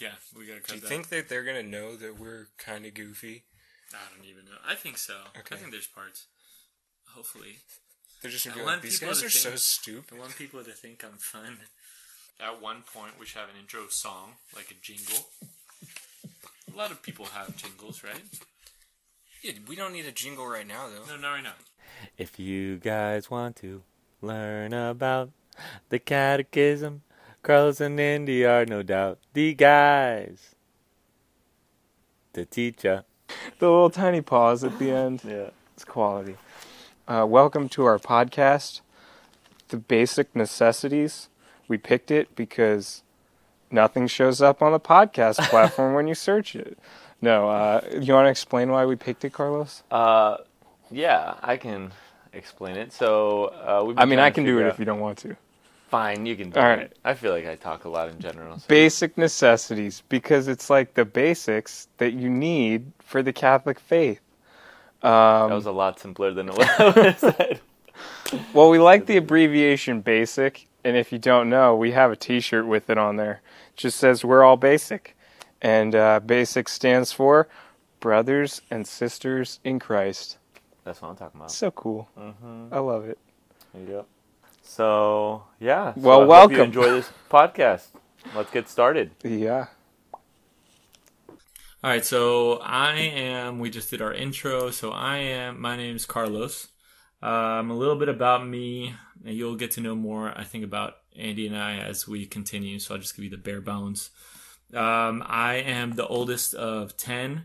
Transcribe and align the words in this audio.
Yeah, 0.00 0.12
we 0.36 0.46
gotta 0.46 0.60
cut 0.60 0.68
Do 0.68 0.74
you 0.76 0.80
that. 0.82 0.88
think 0.88 1.08
that 1.08 1.28
they're 1.28 1.44
gonna 1.44 1.62
know 1.62 1.96
that 1.96 2.18
we're 2.18 2.48
kind 2.58 2.84
of 2.86 2.94
goofy? 2.94 3.44
I 3.92 3.96
don't 4.14 4.26
even 4.28 4.44
know. 4.44 4.58
I 4.66 4.74
think 4.74 4.98
so. 4.98 5.14
Okay. 5.38 5.54
I 5.54 5.58
think 5.58 5.70
there's 5.70 5.86
parts. 5.86 6.26
Hopefully, 7.14 7.58
They're 8.20 8.30
just 8.30 8.46
I 8.46 8.50
gonna 8.50 8.62
be 8.62 8.66
like, 8.66 8.82
these 8.82 8.98
guys 8.98 9.20
to 9.20 9.26
are 9.26 9.30
so 9.30 9.56
stupid. 9.56 10.16
I 10.16 10.20
want 10.20 10.36
people 10.36 10.62
to 10.62 10.72
think 10.72 11.04
I'm 11.04 11.18
fun. 11.18 11.58
At 12.40 12.60
one 12.60 12.82
point, 12.92 13.12
we 13.18 13.24
should 13.24 13.40
have 13.40 13.48
an 13.48 13.54
intro 13.58 13.86
song, 13.88 14.32
like 14.54 14.70
a 14.70 14.74
jingle. 14.82 15.28
A 16.72 16.76
lot 16.76 16.90
of 16.90 17.00
people 17.02 17.26
have 17.26 17.56
jingles, 17.56 18.02
right? 18.04 18.20
Yeah, 19.42 19.52
we 19.66 19.76
don't 19.76 19.92
need 19.92 20.04
a 20.06 20.12
jingle 20.12 20.46
right 20.46 20.66
now, 20.66 20.88
though. 20.88 21.14
No, 21.14 21.18
not 21.20 21.32
right 21.32 21.44
now. 21.44 21.54
If 22.18 22.38
you 22.38 22.76
guys 22.76 23.30
want 23.30 23.56
to 23.56 23.82
learn 24.20 24.74
about 24.74 25.30
the 25.88 25.98
catechism, 25.98 27.02
Carlos 27.42 27.80
and 27.80 27.98
Andy 28.00 28.44
are 28.44 28.66
no 28.66 28.82
doubt 28.82 29.18
the 29.32 29.54
guys 29.54 30.54
to 32.32 32.44
teach 32.44 32.84
ya. 32.84 33.00
The 33.58 33.66
little 33.70 33.90
tiny 33.90 34.20
pause 34.20 34.64
at 34.64 34.78
the 34.78 34.90
end. 34.90 35.22
Yeah. 35.28 35.50
It's 35.74 35.84
quality. 35.84 36.36
Uh, 37.06 37.26
welcome 37.28 37.68
to 37.70 37.84
our 37.84 37.98
podcast, 37.98 38.80
The 39.68 39.76
Basic 39.76 40.34
Necessities. 40.34 41.28
We 41.68 41.76
picked 41.76 42.10
it 42.10 42.34
because 42.34 43.02
nothing 43.70 44.06
shows 44.06 44.40
up 44.40 44.62
on 44.62 44.72
the 44.72 44.80
podcast 44.80 45.36
platform 45.50 45.92
when 45.94 46.08
you 46.08 46.14
search 46.14 46.56
it. 46.56 46.78
No, 47.20 47.50
uh, 47.50 47.82
you 48.00 48.14
want 48.14 48.24
to 48.26 48.30
explain 48.30 48.70
why 48.70 48.86
we 48.86 48.96
picked 48.96 49.22
it, 49.26 49.34
Carlos? 49.34 49.82
Uh, 49.90 50.38
yeah, 50.90 51.34
I 51.42 51.58
can 51.58 51.92
explain 52.32 52.76
it. 52.76 52.90
So, 52.92 53.44
uh, 53.46 53.84
we've 53.84 53.96
been 53.96 54.02
I 54.02 54.06
mean, 54.06 54.18
I 54.18 54.30
can 54.30 54.44
do 54.44 54.58
it 54.58 54.64
out- 54.64 54.72
if 54.72 54.78
you 54.78 54.86
don't 54.86 55.00
want 55.00 55.18
to. 55.18 55.36
Fine, 55.88 56.26
you 56.26 56.34
can 56.34 56.50
do 56.50 56.58
All 56.58 56.66
it. 56.66 56.76
right. 56.76 56.92
I 57.04 57.14
feel 57.14 57.32
like 57.32 57.46
I 57.46 57.54
talk 57.54 57.84
a 57.84 57.88
lot 57.88 58.08
in 58.08 58.18
general. 58.18 58.58
So. 58.58 58.64
Basic 58.66 59.16
necessities 59.16 60.02
because 60.08 60.48
it's 60.48 60.68
like 60.68 60.94
the 60.94 61.04
basics 61.04 61.86
that 61.98 62.12
you 62.12 62.28
need 62.28 62.90
for 62.98 63.22
the 63.22 63.32
Catholic 63.32 63.78
faith. 63.78 64.20
Um, 65.02 65.48
that 65.50 65.54
was 65.54 65.66
a 65.66 65.72
lot 65.72 66.00
simpler 66.00 66.32
than 66.32 66.48
what 66.48 66.68
I 66.80 66.84
would 66.86 66.96
have 66.96 67.18
said. 67.18 67.60
Well, 68.52 68.70
we 68.70 68.78
like 68.78 69.06
the 69.06 69.16
abbreviation 69.16 70.00
BASIC, 70.00 70.66
and 70.82 70.96
if 70.96 71.12
you 71.12 71.18
don't 71.18 71.48
know, 71.48 71.76
we 71.76 71.92
have 71.92 72.10
a 72.10 72.16
T-shirt 72.16 72.66
with 72.66 72.90
it 72.90 72.98
on 72.98 73.16
there. 73.16 73.40
It 73.70 73.76
just 73.76 73.98
says 73.98 74.24
we're 74.24 74.42
all 74.42 74.56
basic, 74.56 75.16
and 75.62 75.94
uh, 75.94 76.18
BASIC 76.20 76.68
stands 76.68 77.12
for 77.12 77.46
Brothers 78.00 78.60
and 78.70 78.86
Sisters 78.86 79.60
in 79.62 79.78
Christ. 79.78 80.38
That's 80.82 81.00
what 81.00 81.10
I'm 81.10 81.16
talking 81.16 81.40
about. 81.40 81.52
So 81.52 81.70
cool. 81.70 82.08
Mm-hmm. 82.18 82.74
I 82.74 82.78
love 82.80 83.04
it. 83.04 83.18
There 83.72 83.82
you 83.82 83.88
go. 83.88 84.06
So, 84.66 85.44
yeah. 85.60 85.94
so 85.94 86.00
Well, 86.00 86.16
I 86.18 86.20
hope 86.20 86.28
welcome. 86.28 86.56
you 86.56 86.62
enjoy 86.64 86.90
this 86.90 87.10
podcast. 87.30 87.86
Let's 88.34 88.50
get 88.50 88.68
started. 88.68 89.12
Yeah. 89.22 89.66
All 91.84 91.90
right, 91.92 92.04
so 92.04 92.58
I 92.58 92.94
am. 92.94 93.60
We 93.60 93.70
just 93.70 93.90
did 93.90 94.02
our 94.02 94.12
intro. 94.12 94.70
So 94.70 94.90
I 94.90 95.18
am. 95.18 95.60
My 95.60 95.76
name's 95.76 96.04
Carlos. 96.04 96.68
Um, 97.22 97.70
a 97.70 97.74
little 97.76 97.96
bit 97.96 98.08
about 98.08 98.46
me, 98.46 98.94
and 99.24 99.36
you'll 99.36 99.54
get 99.56 99.70
to 99.72 99.80
know 99.80 99.94
more. 99.94 100.32
I 100.36 100.42
think 100.42 100.64
about 100.64 100.94
Andy 101.16 101.46
and 101.46 101.56
I 101.56 101.76
as 101.78 102.08
we 102.08 102.26
continue. 102.26 102.78
So 102.80 102.94
I'll 102.94 103.00
just 103.00 103.14
give 103.14 103.24
you 103.24 103.30
the 103.30 103.36
bare 103.36 103.60
bones. 103.60 104.10
Um, 104.74 105.22
I 105.26 105.54
am 105.54 105.92
the 105.92 106.06
oldest 106.06 106.54
of 106.54 106.96
ten. 106.96 107.44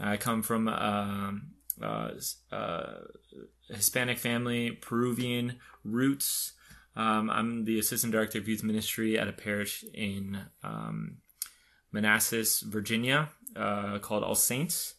I 0.00 0.16
come 0.16 0.42
from 0.42 0.68
um, 0.68 1.50
uh, 1.82 2.10
uh, 2.52 2.92
Hispanic 3.74 4.18
family, 4.18 4.72
Peruvian 4.72 5.56
roots. 5.84 6.52
Um, 6.94 7.30
I'm 7.30 7.64
the 7.64 7.78
assistant 7.78 8.12
director 8.12 8.38
of 8.38 8.48
youth 8.48 8.62
ministry 8.62 9.18
at 9.18 9.28
a 9.28 9.32
parish 9.32 9.84
in 9.94 10.38
um, 10.62 11.18
Manassas, 11.90 12.60
Virginia, 12.60 13.30
uh, 13.56 13.98
called 13.98 14.22
All 14.22 14.34
Saints. 14.34 14.94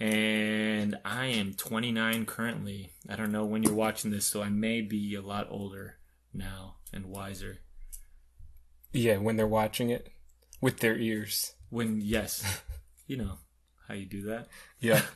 And 0.00 0.96
I 1.04 1.26
am 1.26 1.54
29 1.54 2.24
currently. 2.24 2.92
I 3.08 3.16
don't 3.16 3.32
know 3.32 3.44
when 3.44 3.62
you're 3.62 3.74
watching 3.74 4.10
this, 4.10 4.26
so 4.26 4.42
I 4.42 4.48
may 4.48 4.80
be 4.80 5.14
a 5.16 5.22
lot 5.22 5.48
older 5.50 5.96
now 6.32 6.76
and 6.92 7.06
wiser. 7.06 7.58
Yeah, 8.92 9.18
when 9.18 9.36
they're 9.36 9.46
watching 9.46 9.90
it 9.90 10.08
with 10.60 10.78
their 10.80 10.96
ears. 10.96 11.54
When, 11.68 12.00
yes, 12.00 12.62
you 13.06 13.16
know 13.16 13.38
how 13.86 13.94
you 13.94 14.06
do 14.06 14.22
that. 14.22 14.48
Yeah. 14.78 15.02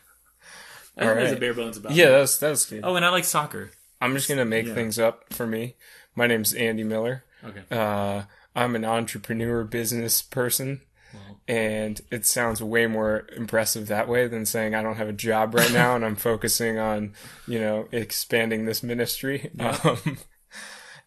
I 0.97 1.04
think 1.06 1.14
there's 1.16 1.32
a 1.32 1.36
bare 1.36 1.54
bones 1.54 1.76
about 1.76 1.92
Yeah, 1.92 2.10
that's 2.10 2.36
that's 2.38 2.66
good. 2.66 2.80
Oh, 2.84 2.97
and 2.97 3.04
I 3.04 3.08
like 3.10 3.25
soccer. 3.25 3.70
I'm 4.00 4.14
just 4.14 4.28
gonna 4.28 4.44
make 4.44 4.66
Yeah. 4.66 4.75
things 4.75 4.98
up 4.98 5.32
for 5.32 5.47
me. 5.47 5.76
My 6.14 6.26
name's 6.26 6.53
Andy 6.53 6.84
Miller. 6.84 7.25
Okay. 7.44 7.62
Uh, 7.70 8.25
I'm 8.54 8.76
an 8.76 8.84
entrepreneur 8.84 9.64
business 9.64 10.20
person, 10.22 10.82
Well, 11.14 11.41
and 11.48 12.00
it 12.10 12.26
sounds 12.26 12.62
way 12.62 12.86
more 12.86 13.26
impressive 13.34 13.86
that 13.88 14.06
way 14.08 14.28
than 14.28 14.44
saying 14.44 14.75
I 14.75 14.82
don't 14.82 14.97
have 14.97 15.08
a 15.08 15.12
job 15.14 15.54
right 15.54 15.72
now 15.72 15.97
and 15.97 16.04
I'm 16.04 16.16
focusing 16.16 16.78
on, 16.78 17.14
you 17.48 17.59
know, 17.59 17.88
expanding 17.92 18.66
this 18.66 18.82
ministry. 18.82 19.50
Um, 19.59 20.19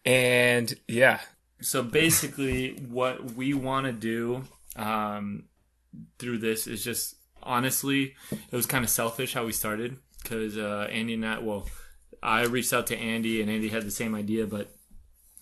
and 0.04 0.74
yeah, 0.88 1.20
so 1.60 1.82
basically 1.82 2.72
what 2.88 3.32
we 3.32 3.54
want 3.54 3.86
to 3.86 3.92
do 3.92 4.44
um, 4.76 5.44
through 6.18 6.38
this 6.38 6.66
is 6.66 6.82
just 6.84 7.14
honestly 7.46 8.14
it 8.30 8.56
was 8.56 8.66
kind 8.66 8.84
of 8.84 8.90
selfish 8.90 9.34
how 9.34 9.44
we 9.44 9.52
started 9.52 9.96
because 10.22 10.56
uh, 10.56 10.88
andy 10.90 11.14
and 11.14 11.26
i 11.26 11.38
well 11.38 11.66
i 12.22 12.44
reached 12.44 12.72
out 12.72 12.86
to 12.86 12.96
andy 12.96 13.40
and 13.40 13.50
andy 13.50 13.68
had 13.68 13.84
the 13.84 13.90
same 13.90 14.14
idea 14.14 14.46
but 14.46 14.74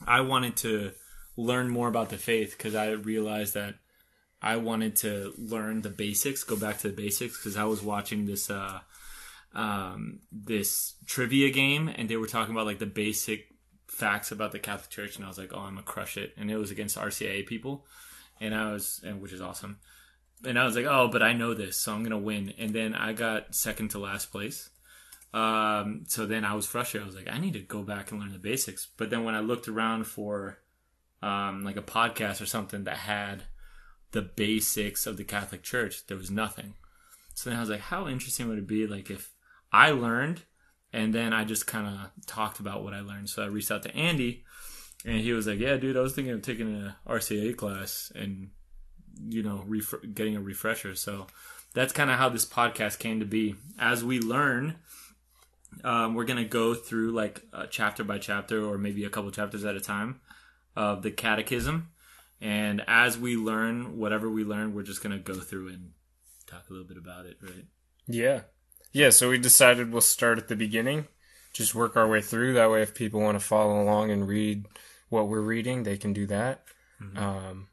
i 0.07 0.21
wanted 0.21 0.57
to 0.57 0.93
learn 1.37 1.69
more 1.69 1.89
about 1.89 2.11
the 2.11 2.19
faith 2.19 2.55
because 2.57 2.75
i 2.75 2.91
realized 2.91 3.55
that 3.55 3.75
i 4.43 4.57
wanted 4.57 4.95
to 4.95 5.33
learn 5.39 5.83
the 5.83 5.91
basics 5.91 6.45
go 6.45 6.57
back 6.57 6.79
to 6.79 6.89
the 6.89 6.95
basics 6.95 7.37
because 7.39 7.57
i 7.57 7.65
was 7.65 7.83
watching 7.83 8.27
this 8.27 8.51
uh, 8.51 8.81
um, 9.55 10.19
this 10.33 10.95
trivia 11.07 11.49
game 11.51 11.89
and 11.89 12.09
they 12.09 12.17
were 12.17 12.27
talking 12.27 12.53
about 12.53 12.67
like 12.67 12.81
the 12.81 12.87
basic 12.87 13.47
facts 13.95 14.33
about 14.33 14.53
the 14.53 14.59
Catholic 14.59 14.91
Church, 14.91 15.17
and 15.17 15.25
I 15.25 15.29
was 15.29 15.39
like, 15.39 15.53
"Oh, 15.55 15.61
I'm 15.61 15.75
gonna 15.75 15.83
crush 15.83 16.17
it!" 16.17 16.35
And 16.37 16.51
it 16.51 16.57
was 16.57 16.71
against 16.71 16.99
RCIA 16.99 17.47
people, 17.47 17.87
and 18.41 18.55
I 18.55 18.73
was, 18.73 19.01
and 19.05 19.21
which 19.21 19.33
is 19.33 19.41
awesome. 19.41 19.79
And 20.47 20.59
I 20.59 20.65
was 20.65 20.77
like, 20.77 20.87
"Oh, 20.87 21.09
but 21.09 21.23
I 21.23 21.33
know 21.33 21.55
this, 21.55 21.77
so 21.77 21.93
I'm 21.93 22.03
gonna 22.03 22.19
win." 22.19 22.53
And 22.59 22.75
then 22.75 22.95
I 22.95 23.13
got 23.13 23.55
second 23.55 23.89
to 23.91 23.99
last 23.99 24.31
place. 24.33 24.71
Um, 25.33 26.05
so 26.07 26.27
then 26.27 26.45
I 26.45 26.55
was 26.55 26.67
frustrated. 26.67 27.05
I 27.05 27.07
was 27.07 27.17
like, 27.17 27.29
"I 27.29 27.39
need 27.39 27.55
to 27.55 27.61
go 27.61 27.83
back 27.83 28.11
and 28.11 28.21
learn 28.21 28.33
the 28.33 28.39
basics." 28.39 28.89
But 28.97 29.11
then 29.11 29.25
when 29.25 29.35
I 29.35 29.41
looked 29.41 29.69
around 29.69 30.05
for, 30.05 30.59
um, 31.23 31.65
like 31.65 31.77
a 31.77 31.83
podcast 31.83 32.41
or 32.41 32.47
something 32.47 32.85
that 32.85 32.99
had 32.99 33.45
the 34.13 34.23
basics 34.23 35.07
of 35.07 35.17
the 35.17 35.25
Catholic 35.25 35.63
Church, 35.63 36.07
there 36.07 36.17
was 36.17 36.31
nothing. 36.31 36.75
So 37.35 37.51
then 37.51 37.57
I 37.59 37.61
was 37.61 37.71
like, 37.71 37.81
"How 37.81 38.07
interesting 38.07 38.49
would 38.49 38.59
it 38.59 38.67
be, 38.69 38.87
like 38.87 39.11
if 39.11 39.33
I 39.73 39.91
learned?" 39.91 40.43
And 40.93 41.13
then 41.13 41.33
I 41.33 41.45
just 41.45 41.67
kind 41.67 41.89
of 41.89 42.27
talked 42.27 42.61
about 42.61 42.85
what 42.85 42.95
I 42.95 43.01
learned. 43.01 43.29
So 43.29 43.43
I 43.43 43.47
reached 43.47 43.73
out 43.73 43.83
to 43.83 43.97
Andy, 43.97 44.45
and 45.05 45.21
he 45.21 45.33
was 45.33 45.49
like, 45.49 45.59
"Yeah, 45.59 45.77
dude, 45.77 45.97
I 45.97 46.01
was 46.01 46.15
thinking 46.15 46.35
of 46.35 46.43
taking 46.43 46.69
an 46.69 46.95
RCIA 47.07 47.57
class 47.57 48.13
and 48.15 48.51
you 49.29 49.43
know 49.43 49.65
ref- 49.67 49.95
getting 50.15 50.37
a 50.37 50.41
refresher." 50.41 50.95
So 50.95 51.27
that's 51.75 51.93
kind 51.93 52.11
of 52.11 52.19
how 52.19 52.29
this 52.29 52.45
podcast 52.45 52.99
came 52.99 53.21
to 53.21 53.27
be. 53.27 53.57
As 53.79 54.05
we 54.05 54.21
learn, 54.21 54.77
um, 55.83 56.15
we're 56.15 56.25
gonna 56.25 56.45
go 56.45 56.75
through 56.75 57.13
like 57.13 57.43
uh, 57.53 57.67
chapter 57.69 58.05
by 58.05 58.19
chapter, 58.19 58.65
or 58.65 58.79
maybe 58.79 59.05
a 59.05 59.11
couple 59.11 59.31
chapters 59.31 59.65
at 59.65 59.75
a 59.77 59.81
time 59.81 60.21
of 60.77 61.03
the 61.03 61.11
Catechism. 61.11 61.89
And 62.41 62.83
as 62.87 63.17
we 63.19 63.37
learn 63.37 63.97
whatever 63.99 64.29
we 64.29 64.45
learn, 64.45 64.75
we're 64.75 64.83
just 64.83 65.03
gonna 65.03 65.19
go 65.19 65.35
through 65.35 65.69
and 65.69 65.91
talk 66.47 66.65
a 66.69 66.73
little 66.73 66.87
bit 66.87 66.97
about 66.99 67.27
it, 67.27 67.37
right? 67.43 67.65
yeah, 68.07 68.43
yeah. 68.93 69.11
So 69.11 69.31
we 69.31 69.39
decided 69.39 69.91
we'll 69.93 70.01
start 70.01 70.39
at 70.39 70.49
the 70.49 70.57
beginning, 70.57 71.07
just 71.53 71.75
work 71.75 71.97
our 71.97 72.07
way 72.09 72.21
through. 72.21 72.55
That 72.55 72.71
way, 72.71 72.83
if 72.83 72.95
people 72.95 73.21
want 73.21 73.39
to 73.39 73.45
follow 73.45 73.81
along 73.83 74.11
and 74.11 74.29
read 74.29 74.67
what 75.09 75.29
we're 75.29 75.41
reading, 75.41 75.83
they 75.85 75.97
can 75.97 76.13
do 76.13 76.27
that. 76.27 76.65
Um, 77.17 77.69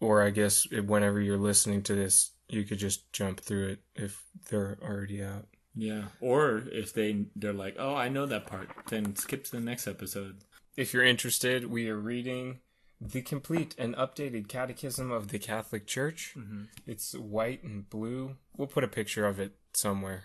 or 0.00 0.22
I 0.22 0.30
guess 0.30 0.66
whenever 0.70 1.20
you're 1.20 1.38
listening 1.38 1.82
to 1.84 1.94
this, 1.94 2.32
you 2.48 2.64
could 2.64 2.78
just 2.78 3.12
jump 3.12 3.40
through 3.40 3.68
it 3.68 3.80
if 3.94 4.22
they're 4.48 4.78
already 4.82 5.22
out. 5.22 5.46
Yeah. 5.74 6.04
Or 6.20 6.62
if 6.72 6.92
they 6.92 7.26
they're 7.36 7.52
like, 7.52 7.76
oh, 7.78 7.94
I 7.94 8.08
know 8.08 8.26
that 8.26 8.46
part, 8.46 8.70
then 8.88 9.16
skip 9.16 9.44
to 9.44 9.52
the 9.52 9.60
next 9.60 9.86
episode. 9.86 10.38
If 10.76 10.92
you're 10.92 11.04
interested, 11.04 11.70
we 11.70 11.88
are 11.88 11.98
reading 11.98 12.60
the 13.00 13.22
complete 13.22 13.74
and 13.78 13.94
updated 13.96 14.48
Catechism 14.48 15.10
of 15.10 15.28
the 15.28 15.38
Catholic 15.38 15.86
Church. 15.86 16.34
Mm-hmm. 16.36 16.64
It's 16.86 17.14
white 17.14 17.62
and 17.62 17.88
blue. 17.88 18.36
We'll 18.56 18.68
put 18.68 18.84
a 18.84 18.88
picture 18.88 19.26
of 19.26 19.38
it 19.38 19.52
somewhere 19.74 20.24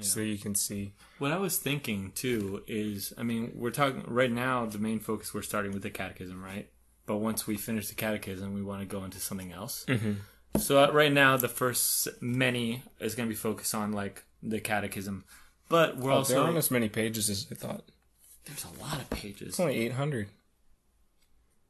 so 0.00 0.20
you 0.20 0.38
can 0.38 0.54
see. 0.54 0.94
What 1.18 1.32
I 1.32 1.36
was 1.36 1.58
thinking 1.58 2.12
too 2.12 2.62
is, 2.66 3.12
I 3.18 3.22
mean, 3.22 3.52
we're 3.54 3.70
talking 3.70 4.04
right 4.06 4.32
now. 4.32 4.64
The 4.66 4.78
main 4.78 5.00
focus 5.00 5.34
we're 5.34 5.42
starting 5.42 5.72
with 5.72 5.82
the 5.82 5.90
catechism, 5.90 6.42
right? 6.42 6.70
But 7.06 7.16
once 7.18 7.46
we 7.46 7.56
finish 7.56 7.88
the 7.88 7.94
catechism, 7.94 8.54
we 8.54 8.62
want 8.62 8.80
to 8.80 8.86
go 8.86 9.04
into 9.04 9.18
something 9.18 9.52
else. 9.52 9.84
Mm-hmm. 9.88 10.12
So 10.58 10.82
uh, 10.84 10.90
right 10.92 11.12
now, 11.12 11.36
the 11.36 11.48
first 11.48 12.08
many 12.20 12.82
is 13.00 13.14
going 13.14 13.28
to 13.28 13.32
be 13.32 13.36
focused 13.36 13.74
on 13.74 13.92
like 13.92 14.24
the 14.42 14.60
catechism, 14.60 15.24
but 15.68 15.96
we're 15.96 16.12
Oh, 16.12 16.16
also 16.18 16.34
there 16.34 16.42
aren't 16.42 16.56
as 16.58 16.70
many 16.70 16.88
pages 16.88 17.28
as 17.30 17.46
I 17.50 17.54
thought. 17.54 17.84
there's 18.44 18.64
a 18.64 18.82
lot 18.82 18.98
of 19.00 19.08
pages. 19.10 19.48
It's 19.48 19.60
only 19.60 19.78
800. 19.78 20.28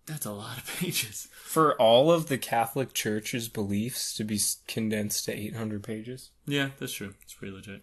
That's 0.06 0.26
a 0.26 0.32
lot 0.32 0.58
of 0.58 0.66
pages. 0.80 1.28
For 1.44 1.74
all 1.76 2.10
of 2.10 2.26
the 2.28 2.38
Catholic 2.38 2.92
Church's 2.92 3.48
beliefs 3.48 4.14
to 4.16 4.24
be 4.24 4.40
condensed 4.66 5.26
to 5.26 5.32
800 5.32 5.82
pages. 5.82 6.30
Yeah, 6.46 6.70
that's 6.78 6.92
true. 6.94 7.14
It's 7.22 7.34
pretty 7.34 7.54
legit. 7.54 7.82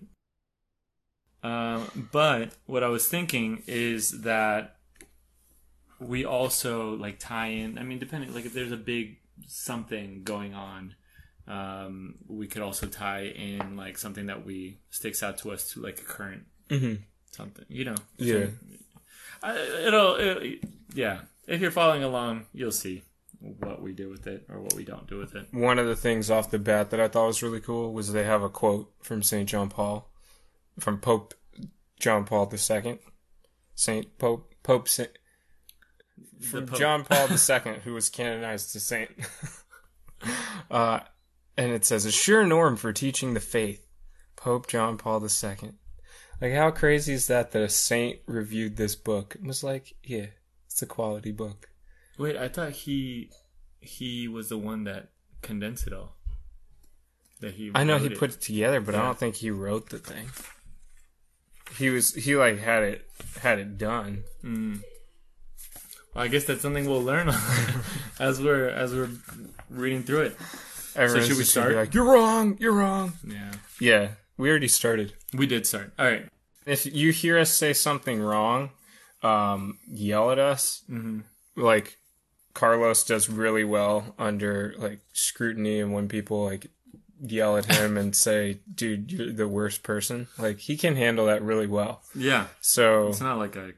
Um, 1.42 2.10
but 2.12 2.56
what 2.66 2.84
I 2.84 2.90
was 2.90 3.08
thinking 3.08 3.64
is 3.68 4.22
that 4.24 4.76
we 6.00 6.26
also 6.26 6.96
like 6.96 7.20
tie 7.20 7.48
in. 7.48 7.78
I 7.78 7.84
mean, 7.84 8.00
depending, 8.00 8.34
like 8.34 8.46
if 8.46 8.54
there's 8.54 8.72
a 8.72 8.78
big 8.78 9.18
something 9.48 10.24
going 10.24 10.54
on, 10.54 10.96
um, 11.48 12.16
we 12.28 12.48
could 12.48 12.62
also 12.62 12.88
tie 12.88 13.24
in 13.26 13.76
like 13.76 13.98
something 13.98 14.28
that 14.28 14.46
we 14.46 14.80
sticks 14.90 15.24
out 15.24 15.38
to 15.40 15.52
us 15.52 15.74
to 15.74 15.82
like 15.82 16.00
a 16.00 16.04
current 16.04 16.44
Mm-hmm. 16.70 17.02
something. 17.32 17.66
You 17.68 17.86
know? 17.86 17.96
Yeah. 18.18 18.46
I, 19.42 19.58
it'll, 19.58 20.16
it 20.16 20.64
yeah. 20.94 21.22
If 21.48 21.62
you're 21.62 21.72
following 21.72 22.04
along, 22.04 22.46
you'll 22.54 22.72
see 22.72 23.04
what 23.40 23.82
we 23.82 23.94
do 23.94 24.10
with 24.10 24.28
it 24.28 24.46
or 24.50 24.62
what 24.62 24.76
we 24.76 24.84
don't 24.84 25.08
do 25.08 25.18
with 25.18 25.34
it. 25.34 25.48
One 25.52 25.80
of 25.80 25.88
the 25.88 25.96
things 25.96 26.30
off 26.30 26.52
the 26.52 26.60
bat 26.60 26.92
that 26.92 27.00
I 27.00 27.08
thought 27.08 27.28
was 27.28 27.42
really 27.42 27.62
cool 27.62 27.94
was 27.94 28.12
they 28.14 28.24
have 28.26 28.44
a 28.44 28.50
quote 28.50 28.92
from 29.02 29.24
St. 29.24 29.50
John 29.50 29.70
Paul, 29.70 30.12
from 30.80 31.00
Pope 31.00 31.34
John 32.00 32.26
Paul 32.26 32.52
II. 32.54 33.00
Saint 33.76 34.18
Pope, 34.18 34.54
Pope 34.62 34.88
Saint, 34.90 35.10
from. 36.42 36.68
John 36.68 37.04
Paul 37.04 37.28
II, 37.30 37.80
who 37.84 37.94
was 37.94 38.10
canonized 38.10 38.72
to 38.74 38.80
saint. 38.80 39.12
uh, 40.72 41.00
and 41.58 41.72
it 41.72 41.86
says, 41.86 42.06
a 42.06 42.12
sure 42.12 42.46
norm 42.46 42.78
for 42.78 42.94
teaching 42.94 43.34
the 43.34 43.40
faith, 43.40 43.86
Pope 44.36 44.68
John 44.68 44.98
Paul 44.98 45.22
II. 45.24 45.72
Like, 46.42 46.54
how 46.54 46.72
crazy 46.72 47.14
is 47.14 47.28
that 47.28 47.52
that 47.52 47.62
a 47.62 47.70
saint 47.70 48.20
reviewed 48.26 48.78
this 48.78 48.96
book 48.96 49.36
and 49.36 49.48
was 49.48 49.64
like, 49.64 49.96
yeah, 50.04 50.28
it's 50.68 50.82
a 50.82 50.86
quality 50.86 51.32
book. 51.32 51.70
Wait, 52.18 52.38
I 52.38 52.48
thought 52.48 52.72
he 52.72 53.30
he 53.82 54.28
was 54.28 54.50
the 54.50 54.58
one 54.58 54.84
that 54.84 55.10
condensed 55.42 55.88
it 55.88 55.94
all. 55.94 56.16
That 57.42 57.54
he 57.54 57.72
I 57.74 57.84
know 57.84 57.98
he 57.98 58.08
it. 58.08 58.18
put 58.18 58.34
it 58.34 58.42
together, 58.42 58.82
but 58.82 58.96
I 58.96 59.02
don't 59.02 59.18
think 59.18 59.36
he 59.36 59.50
wrote 59.50 59.90
the 59.90 60.00
thing. 60.00 60.30
He 61.78 61.90
was 61.90 62.14
he 62.14 62.36
like 62.36 62.60
had 62.60 62.84
it 62.84 63.06
had 63.42 63.60
it 63.60 63.78
done. 63.78 64.24
Mm. 64.44 64.82
Well, 66.14 66.24
I 66.24 66.28
guess 66.28 66.46
that's 66.46 66.62
something 66.62 66.90
we'll 66.90 67.04
learn 67.04 67.30
as 68.20 68.42
we're 68.42 68.70
as 68.70 68.94
we're 68.94 69.10
reading 69.70 70.04
through 70.04 70.22
it. 70.22 70.38
Everyone's 70.96 71.28
should 71.28 71.38
we 71.38 71.44
just 71.44 71.56
gonna 71.56 71.68
be 71.68 71.72
start? 71.74 71.76
Like 71.76 71.94
you're 71.94 72.12
wrong, 72.12 72.58
you're 72.60 72.74
wrong. 72.74 73.14
Yeah, 73.26 73.52
Yeah, 73.80 74.08
we 74.38 74.50
already 74.50 74.68
started. 74.68 75.14
we 75.34 75.46
did 75.46 75.68
start. 75.68 75.94
All 76.00 76.06
right. 76.06 76.26
If 76.66 76.86
you 76.86 77.12
hear 77.12 77.38
us 77.38 77.54
say 77.54 77.74
something 77.74 78.20
wrong, 78.22 78.72
um, 79.24 79.80
yell 79.88 80.32
at 80.32 80.40
us. 80.40 80.84
Mm-hmm. 80.90 81.20
Like 81.56 81.98
Carlos 82.54 83.04
does 83.04 83.30
really 83.30 83.64
well 83.64 84.16
under 84.18 84.74
like 84.78 85.00
scrutiny, 85.14 85.80
and 85.80 85.94
when 85.94 86.08
people 86.08 86.44
like 86.44 86.68
yell 87.22 87.58
at 87.58 87.66
him 87.66 87.98
and 87.98 88.16
say, 88.28 88.60
"Dude, 88.74 89.12
you're 89.12 89.32
the 89.34 89.48
worst 89.48 89.84
person," 89.84 90.28
like 90.38 90.60
he 90.60 90.76
can 90.76 90.96
handle 90.96 91.28
that 91.28 91.42
really 91.44 91.68
well. 91.68 92.02
Yeah, 92.16 92.48
So 92.62 93.08
it's 93.10 93.22
not 93.22 93.38
like 93.38 93.56
I 93.58 93.72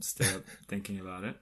stay 0.00 0.34
up 0.34 0.44
thinking 0.66 0.98
about 0.98 1.24
it 1.24 1.36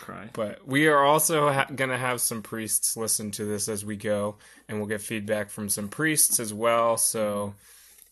cry. 0.00 0.30
But 0.32 0.66
we 0.66 0.86
are 0.88 1.04
also 1.04 1.52
ha- 1.52 1.68
going 1.74 1.90
to 1.90 1.98
have 1.98 2.20
some 2.20 2.42
priests 2.42 2.96
listen 2.96 3.30
to 3.32 3.44
this 3.44 3.68
as 3.68 3.84
we 3.84 3.96
go, 3.96 4.36
and 4.68 4.78
we'll 4.78 4.88
get 4.88 5.00
feedback 5.00 5.50
from 5.50 5.68
some 5.68 5.88
priests 5.88 6.40
as 6.40 6.52
well. 6.52 6.96
So 6.96 7.54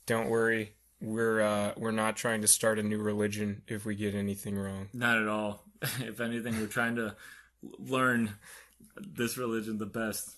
don't 0.07 0.29
worry, 0.29 0.73
we're 1.01 1.41
uh, 1.41 1.73
we're 1.77 1.91
not 1.91 2.17
trying 2.17 2.43
to 2.43 2.49
start 2.49 2.79
a 2.79 2.83
new 2.83 2.99
religion 2.99 3.63
if 3.67 3.85
we 3.85 3.95
get 3.95 4.15
anything 4.15 4.57
wrong. 4.57 4.89
Not 4.93 5.19
at 5.19 5.29
all. 5.29 5.65
if 6.01 6.21
anything, 6.21 6.61
we're 6.61 6.67
trying 6.67 6.97
to 6.97 7.17
learn 7.79 8.35
this 8.97 9.37
religion 9.37 9.79
the 9.79 9.87
best 9.87 10.31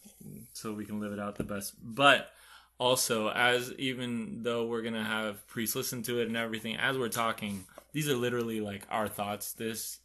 so 0.53 0.73
we 0.73 0.85
can 0.85 1.01
live 1.01 1.13
it 1.13 1.19
out 1.19 1.37
the 1.37 1.45
best. 1.45 1.75
But 1.83 2.31
also, 2.79 3.29
as 3.31 3.73
even 3.79 4.43
though 4.43 4.67
we're 4.67 4.83
going 4.83 4.95
to 4.95 5.05
have 5.05 5.47
priests 5.47 5.77
listen 5.77 6.03
to 6.05 6.21
it 6.21 6.29
and 6.29 6.37
everything, 6.37 6.77
as 6.77 6.99
we're 6.99 7.09
talking, 7.09 7.65
these 7.93 8.09
are 8.09 8.17
literally 8.17 8.61
like 8.61 8.87
our 8.91 9.09
thoughts. 9.09 9.53
This, 9.53 9.99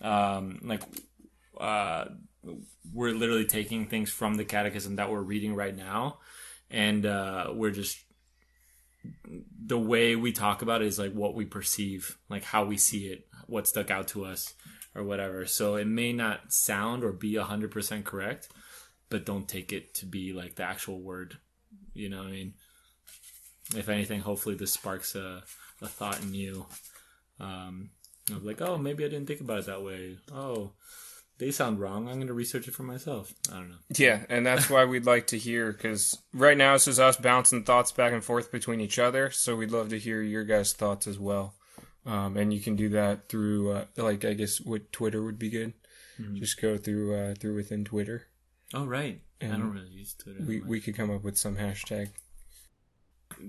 um, 0.00 0.60
like, 0.62 0.82
uh, 1.58 2.06
we're 2.92 3.14
literally 3.14 3.46
taking 3.46 3.86
things 3.86 4.10
from 4.10 4.34
the 4.34 4.44
catechism 4.44 4.96
that 4.96 5.10
we're 5.10 5.20
reading 5.20 5.54
right 5.54 5.76
now. 5.76 6.18
And 6.70 7.06
uh, 7.06 7.50
we're 7.52 7.70
just 7.70 7.98
the 9.64 9.78
way 9.78 10.16
we 10.16 10.32
talk 10.32 10.62
about 10.62 10.82
it 10.82 10.88
is 10.88 10.98
like 10.98 11.12
what 11.12 11.34
we 11.34 11.44
perceive, 11.44 12.18
like 12.28 12.44
how 12.44 12.64
we 12.64 12.76
see 12.76 13.06
it, 13.06 13.26
what 13.46 13.66
stuck 13.68 13.90
out 13.90 14.08
to 14.08 14.24
us, 14.24 14.54
or 14.94 15.04
whatever. 15.04 15.46
So 15.46 15.76
it 15.76 15.86
may 15.86 16.12
not 16.12 16.52
sound 16.52 17.04
or 17.04 17.12
be 17.12 17.36
hundred 17.36 17.70
percent 17.70 18.04
correct, 18.04 18.48
but 19.08 19.26
don't 19.26 19.48
take 19.48 19.72
it 19.72 19.94
to 19.94 20.06
be 20.06 20.32
like 20.32 20.56
the 20.56 20.64
actual 20.64 21.00
word. 21.00 21.38
You 21.94 22.08
know 22.08 22.22
I 22.22 22.30
mean? 22.30 22.54
If 23.74 23.88
anything, 23.88 24.20
hopefully 24.20 24.54
this 24.54 24.72
sparks 24.72 25.14
a, 25.14 25.42
a 25.82 25.88
thought 25.88 26.22
in 26.22 26.34
you. 26.34 26.66
Um, 27.40 27.90
of 28.32 28.44
like, 28.44 28.60
oh, 28.60 28.78
maybe 28.78 29.04
I 29.04 29.08
didn't 29.08 29.26
think 29.26 29.40
about 29.40 29.60
it 29.60 29.66
that 29.66 29.82
way. 29.82 30.18
Oh, 30.32 30.72
they 31.38 31.50
sound 31.50 31.80
wrong. 31.80 32.08
I'm 32.08 32.16
going 32.16 32.26
to 32.28 32.32
research 32.32 32.66
it 32.66 32.74
for 32.74 32.82
myself. 32.82 33.32
I 33.52 33.56
don't 33.56 33.68
know. 33.70 33.76
Yeah, 33.96 34.24
and 34.28 34.46
that's 34.46 34.70
why 34.70 34.84
we'd 34.84 35.06
like 35.06 35.26
to 35.28 35.38
hear 35.38 35.72
because 35.72 36.18
right 36.32 36.56
now 36.56 36.74
it's 36.74 36.86
just 36.86 36.98
us 36.98 37.16
bouncing 37.16 37.64
thoughts 37.64 37.92
back 37.92 38.12
and 38.12 38.24
forth 38.24 38.50
between 38.50 38.80
each 38.80 38.98
other. 38.98 39.30
So 39.30 39.56
we'd 39.56 39.70
love 39.70 39.90
to 39.90 39.98
hear 39.98 40.22
your 40.22 40.44
guys' 40.44 40.72
thoughts 40.72 41.06
as 41.06 41.18
well. 41.18 41.54
Um, 42.04 42.36
and 42.36 42.54
you 42.54 42.60
can 42.60 42.76
do 42.76 42.88
that 42.90 43.28
through, 43.28 43.72
uh, 43.72 43.84
like, 43.96 44.24
I 44.24 44.32
guess 44.34 44.60
what 44.60 44.92
Twitter 44.92 45.22
would 45.22 45.38
be 45.38 45.50
good. 45.50 45.72
Just 46.34 46.60
go 46.60 46.78
through 46.78 47.14
uh, 47.14 47.34
through 47.34 47.56
within 47.56 47.84
Twitter. 47.84 48.28
Oh, 48.72 48.86
right. 48.86 49.20
I 49.42 49.48
don't 49.48 49.70
really 49.70 49.90
use 49.90 50.14
Twitter. 50.14 50.42
We 50.46 50.62
we 50.62 50.80
could 50.80 50.96
come 50.96 51.10
up 51.10 51.22
with 51.22 51.36
some 51.36 51.56
hashtag. 51.56 52.08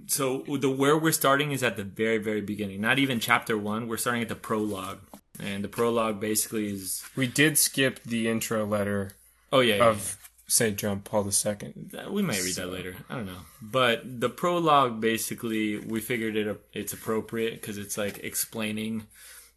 So 0.07 0.39
the 0.47 0.69
where 0.69 0.97
we're 0.97 1.11
starting 1.11 1.51
is 1.51 1.63
at 1.63 1.77
the 1.77 1.83
very 1.83 2.17
very 2.17 2.41
beginning 2.41 2.81
not 2.81 2.99
even 2.99 3.19
chapter 3.19 3.57
one 3.57 3.87
we're 3.87 3.97
starting 3.97 4.21
at 4.21 4.29
the 4.29 4.35
prologue 4.35 4.99
and 5.39 5.63
the 5.63 5.67
prologue 5.67 6.19
basically 6.19 6.71
is 6.71 7.03
We 7.15 7.27
did 7.27 7.57
skip 7.57 8.03
the 8.03 8.27
intro 8.27 8.65
letter 8.65 9.11
oh 9.51 9.59
yeah, 9.59 9.75
yeah, 9.75 9.89
of 9.89 10.17
St. 10.49 10.77
John 10.77 11.01
Paul 11.01 11.25
II. 11.27 11.73
yeah. 11.91 12.09
we 12.09 12.21
might 12.21 12.41
read 12.41 12.55
that 12.55 12.71
later 12.71 12.95
i 13.09 13.15
don't 13.15 13.25
know 13.25 13.41
but 13.61 14.01
the 14.05 14.29
prologue 14.29 14.99
basically 15.01 15.77
we 15.77 15.99
figured 15.99 16.35
it 16.35 16.61
it's 16.73 16.93
appropriate 16.93 17.53
because 17.61 17.77
it's 17.77 17.97
like 17.97 18.19
explaining 18.19 19.07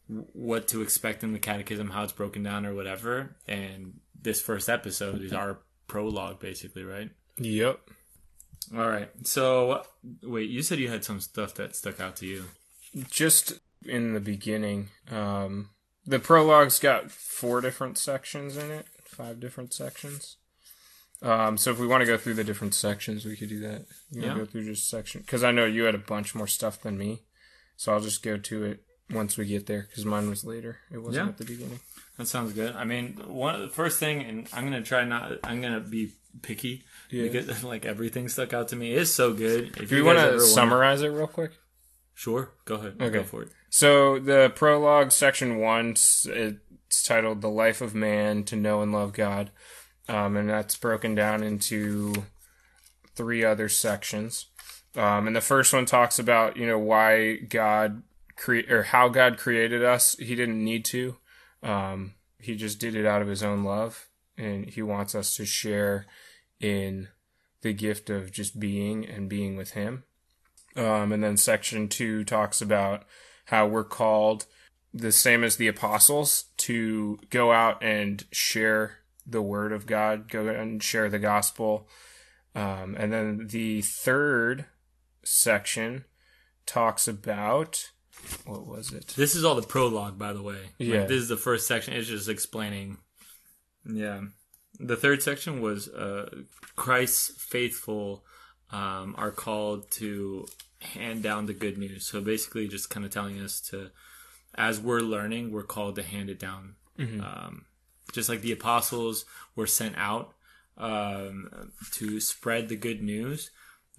what 0.08 0.66
to 0.68 0.82
expect 0.82 1.22
in 1.22 1.32
the 1.32 1.38
catechism 1.38 1.90
how 1.90 2.02
it's 2.02 2.12
broken 2.12 2.42
down 2.42 2.66
or 2.66 2.74
whatever 2.74 3.36
and 3.46 4.00
this 4.20 4.42
first 4.42 4.68
episode 4.68 5.22
is 5.22 5.32
our 5.32 5.58
prologue 5.86 6.38
basically 6.40 6.84
right 6.84 7.10
Yep. 7.40 7.80
All 8.74 8.88
right 8.88 9.10
so 9.24 9.82
wait 10.22 10.48
you 10.50 10.62
said 10.62 10.78
you 10.78 10.88
had 10.88 11.04
some 11.04 11.20
stuff 11.20 11.54
that 11.54 11.74
stuck 11.76 12.00
out 12.00 12.16
to 12.16 12.26
you 12.26 12.44
Just 13.10 13.60
in 13.84 14.14
the 14.14 14.20
beginning, 14.20 14.88
um, 15.10 15.70
the 16.04 16.18
prologue's 16.18 16.78
got 16.80 17.10
four 17.10 17.60
different 17.60 17.96
sections 17.98 18.56
in 18.56 18.70
it, 18.70 18.86
five 19.04 19.38
different 19.40 19.72
sections. 19.72 20.36
Um, 21.22 21.56
so 21.56 21.70
if 21.70 21.78
we 21.78 21.86
want 21.86 22.00
to 22.02 22.06
go 22.06 22.16
through 22.16 22.34
the 22.34 22.44
different 22.44 22.74
sections, 22.74 23.24
we 23.24 23.36
could 23.36 23.48
do 23.48 23.60
that. 23.60 23.86
You 24.10 24.22
Yeah. 24.22 24.34
go 24.34 24.44
through 24.44 24.64
just 24.64 24.88
section 24.88 25.20
because 25.20 25.44
I 25.44 25.52
know 25.52 25.66
you 25.66 25.84
had 25.84 25.94
a 25.94 25.98
bunch 25.98 26.34
more 26.34 26.46
stuff 26.48 26.82
than 26.82 26.98
me, 26.98 27.22
so 27.76 27.92
I'll 27.92 28.00
just 28.00 28.22
go 28.22 28.36
to 28.36 28.64
it 28.64 28.84
once 29.12 29.36
we 29.36 29.46
get 29.46 29.66
there 29.66 29.86
because 29.88 30.04
mine 30.04 30.28
was 30.28 30.44
later. 30.44 30.78
It 30.92 30.98
wasn't 30.98 31.26
Yeah. 31.26 31.30
at 31.30 31.38
the 31.38 31.44
beginning. 31.44 31.80
That 32.16 32.26
sounds 32.26 32.52
good. 32.52 32.74
I 32.76 32.84
mean, 32.84 33.14
one 33.26 33.60
the 33.60 33.68
first 33.68 33.98
thing, 33.98 34.22
and 34.22 34.48
I'm 34.52 34.64
gonna 34.64 34.82
try 34.82 35.04
not. 35.04 35.38
I'm 35.44 35.60
gonna 35.62 35.80
be 35.80 36.12
picky 36.42 36.84
Yeah. 37.10 37.24
because 37.24 37.64
like 37.72 37.84
everything 37.86 38.28
stuck 38.28 38.52
out 38.52 38.68
to 38.68 38.76
me 38.76 38.92
is 38.92 39.12
so 39.12 39.32
good. 39.32 39.76
If 39.78 39.88
Do 39.88 39.96
you 39.96 40.04
guys 40.04 40.06
want 40.06 40.18
to 40.18 40.26
wanna- 40.36 40.40
summarize 40.40 41.02
it 41.02 41.08
real 41.08 41.26
quick? 41.26 41.52
Sure, 42.14 42.52
go 42.66 42.74
ahead. 42.74 42.96
Okay. 43.00 43.10
Go 43.10 43.24
for 43.24 43.42
it. 43.42 43.48
So 43.70 44.18
the 44.18 44.52
prologue, 44.54 45.10
section 45.12 45.56
one, 45.58 45.90
it's 45.92 47.02
titled 47.04 47.40
"The 47.40 47.48
Life 47.48 47.80
of 47.80 47.94
Man 47.94 48.44
to 48.44 48.56
Know 48.56 48.82
and 48.82 48.92
Love 48.92 49.14
God," 49.14 49.50
um, 50.08 50.36
and 50.36 50.50
that's 50.50 50.76
broken 50.76 51.14
down 51.14 51.42
into 51.42 52.12
three 53.14 53.44
other 53.44 53.68
sections. 53.70 54.46
Um, 54.96 55.26
and 55.28 55.34
the 55.36 55.40
first 55.40 55.72
one 55.72 55.86
talks 55.86 56.18
about 56.18 56.56
you 56.58 56.66
know 56.66 56.78
why 56.78 57.36
God 57.36 58.02
create 58.40 58.72
or 58.72 58.84
how 58.84 59.08
God 59.08 59.38
created 59.38 59.84
us. 59.84 60.16
He 60.18 60.34
didn't 60.34 60.64
need 60.64 60.84
to. 60.86 61.16
Um, 61.62 62.14
he 62.38 62.56
just 62.56 62.80
did 62.80 62.96
it 62.96 63.06
out 63.06 63.22
of 63.22 63.28
his 63.28 63.42
own 63.42 63.64
love, 63.64 64.08
and 64.36 64.64
he 64.66 64.82
wants 64.82 65.14
us 65.14 65.36
to 65.36 65.44
share 65.44 66.06
in 66.58 67.08
the 67.60 67.74
gift 67.74 68.08
of 68.08 68.32
just 68.32 68.58
being 68.58 69.06
and 69.06 69.28
being 69.28 69.56
with 69.56 69.72
him. 69.72 70.04
Um, 70.74 71.12
and 71.12 71.22
then 71.22 71.36
section 71.36 71.88
two 71.88 72.24
talks 72.24 72.62
about 72.62 73.04
how 73.46 73.66
we're 73.66 73.84
called 73.84 74.46
the 74.94 75.12
same 75.12 75.44
as 75.44 75.56
the 75.56 75.68
apostles 75.68 76.44
to 76.56 77.18
go 77.28 77.52
out 77.52 77.82
and 77.82 78.24
share 78.32 78.98
the 79.26 79.42
word 79.42 79.72
of 79.72 79.86
God, 79.86 80.30
go 80.30 80.48
and 80.48 80.82
share 80.82 81.10
the 81.10 81.18
gospel. 81.18 81.86
Um, 82.54 82.96
and 82.98 83.12
then 83.12 83.48
the 83.48 83.82
third 83.82 84.64
section 85.22 86.06
talks 86.66 87.06
about 87.06 87.90
what 88.44 88.66
was 88.66 88.92
it? 88.92 89.08
This 89.16 89.34
is 89.34 89.44
all 89.44 89.54
the 89.54 89.62
prologue, 89.66 90.18
by 90.18 90.32
the 90.32 90.42
way. 90.42 90.58
Like, 90.78 90.88
Yeah. 90.88 91.04
this 91.06 91.22
is 91.22 91.28
the 91.28 91.36
first 91.36 91.66
section. 91.66 91.94
It's 91.94 92.08
just 92.08 92.28
explaining 92.28 92.98
Yeah. 93.84 94.22
The 94.78 94.96
third 94.96 95.22
section 95.22 95.60
was 95.60 95.88
uh, 95.88 96.30
Christ's 96.76 97.32
faithful 97.42 98.24
um, 98.70 99.14
are 99.18 99.30
called 99.30 99.90
to 99.92 100.46
hand 100.80 101.22
down 101.22 101.46
the 101.46 101.52
good 101.52 101.76
news. 101.76 102.06
So 102.06 102.20
basically, 102.22 102.66
just 102.68 102.88
kind 102.88 103.04
of 103.04 103.12
telling 103.12 103.38
us 103.40 103.60
to, 103.70 103.90
as 104.54 104.80
we're 104.80 105.00
learning, 105.00 105.52
we're 105.52 105.64
called 105.64 105.96
to 105.96 106.02
hand 106.02 106.30
it 106.30 106.38
down. 106.38 106.76
Um, 106.98 107.64
just 108.12 108.28
like 108.28 108.40
the 108.42 108.52
apostles 108.52 109.24
were 109.56 109.66
sent 109.66 109.96
out 109.98 110.34
um, 110.78 111.72
to 111.92 112.20
spread 112.20 112.68
the 112.68 112.76
good 112.76 113.02
news, 113.02 113.50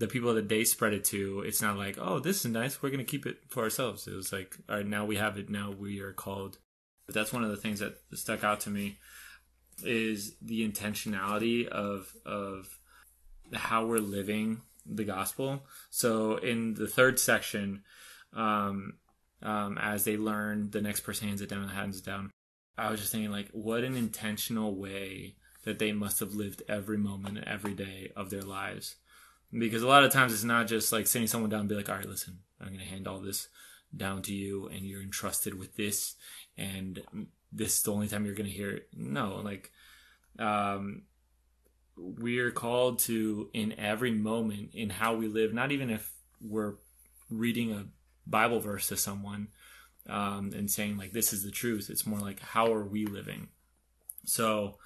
the 0.01 0.07
people 0.07 0.33
that 0.33 0.49
they 0.49 0.63
spread 0.63 0.93
it 0.93 1.05
to, 1.05 1.43
it's 1.45 1.61
not 1.61 1.77
like, 1.77 1.95
oh, 2.01 2.17
this 2.17 2.43
is 2.43 2.51
nice. 2.51 2.81
We're 2.81 2.89
going 2.89 3.05
to 3.05 3.11
keep 3.11 3.27
it 3.27 3.37
for 3.49 3.61
ourselves. 3.61 4.07
It 4.07 4.15
was 4.15 4.33
like, 4.33 4.57
all 4.67 4.77
right, 4.77 4.85
now 4.85 5.05
we 5.05 5.15
have 5.17 5.37
it. 5.37 5.47
Now 5.47 5.69
we 5.69 5.99
are 5.99 6.11
called. 6.11 6.57
But 7.05 7.13
that's 7.13 7.31
one 7.31 7.43
of 7.43 7.51
the 7.51 7.57
things 7.57 7.79
that 7.81 7.97
stuck 8.13 8.43
out 8.43 8.61
to 8.61 8.71
me 8.71 8.97
is 9.83 10.35
the 10.41 10.67
intentionality 10.67 11.67
of 11.67 12.13
of 12.25 12.79
how 13.53 13.85
we're 13.85 13.99
living 13.99 14.61
the 14.87 15.03
gospel. 15.03 15.61
So 15.91 16.37
in 16.37 16.73
the 16.73 16.87
third 16.87 17.19
section, 17.19 17.83
um, 18.33 18.93
um, 19.43 19.77
as 19.77 20.03
they 20.03 20.17
learn, 20.17 20.71
the 20.71 20.81
next 20.81 21.01
person 21.01 21.27
hands 21.27 21.41
it 21.41 21.49
down, 21.49 21.67
hands 21.67 21.99
it 21.99 22.05
down. 22.05 22.31
I 22.75 22.89
was 22.89 22.99
just 22.99 23.11
thinking, 23.11 23.31
like, 23.31 23.49
what 23.51 23.83
an 23.83 23.95
intentional 23.95 24.75
way 24.75 25.35
that 25.63 25.77
they 25.77 25.91
must 25.91 26.19
have 26.21 26.33
lived 26.33 26.63
every 26.67 26.97
moment, 26.97 27.43
every 27.45 27.75
day 27.75 28.11
of 28.15 28.31
their 28.31 28.41
lives. 28.41 28.95
Because 29.57 29.83
a 29.83 29.87
lot 29.87 30.03
of 30.03 30.11
times 30.11 30.33
it's 30.33 30.43
not 30.43 30.67
just 30.67 30.91
like 30.91 31.07
sitting 31.07 31.27
someone 31.27 31.49
down 31.49 31.61
and 31.61 31.69
be 31.69 31.75
like, 31.75 31.89
all 31.89 31.95
right, 31.95 32.07
listen, 32.07 32.39
I'm 32.59 32.67
going 32.67 32.79
to 32.79 32.85
hand 32.85 33.07
all 33.07 33.19
this 33.19 33.49
down 33.95 34.21
to 34.23 34.33
you 34.33 34.67
and 34.67 34.85
you're 34.85 35.01
entrusted 35.01 35.57
with 35.59 35.75
this 35.75 36.15
and 36.57 37.01
this 37.51 37.77
is 37.77 37.83
the 37.83 37.91
only 37.91 38.07
time 38.07 38.25
you're 38.25 38.35
going 38.35 38.49
to 38.49 38.55
hear 38.55 38.71
it. 38.71 38.87
No, 38.95 39.41
like, 39.43 39.71
um, 40.39 41.03
we're 41.97 42.51
called 42.51 42.99
to 42.99 43.49
in 43.53 43.77
every 43.77 44.11
moment 44.11 44.73
in 44.73 44.89
how 44.89 45.15
we 45.15 45.27
live, 45.27 45.53
not 45.53 45.71
even 45.71 45.89
if 45.89 46.11
we're 46.39 46.75
reading 47.29 47.71
a 47.71 47.85
Bible 48.25 48.59
verse 48.59 48.87
to 48.87 48.97
someone 48.97 49.49
um, 50.09 50.51
and 50.55 50.69
saying 50.69 50.97
like 50.97 51.11
this 51.11 51.33
is 51.33 51.43
the 51.43 51.51
truth. 51.51 51.89
It's 51.89 52.07
more 52.07 52.19
like 52.19 52.39
how 52.39 52.73
are 52.73 52.83
we 52.83 53.05
living. 53.05 53.49
So 54.25 54.77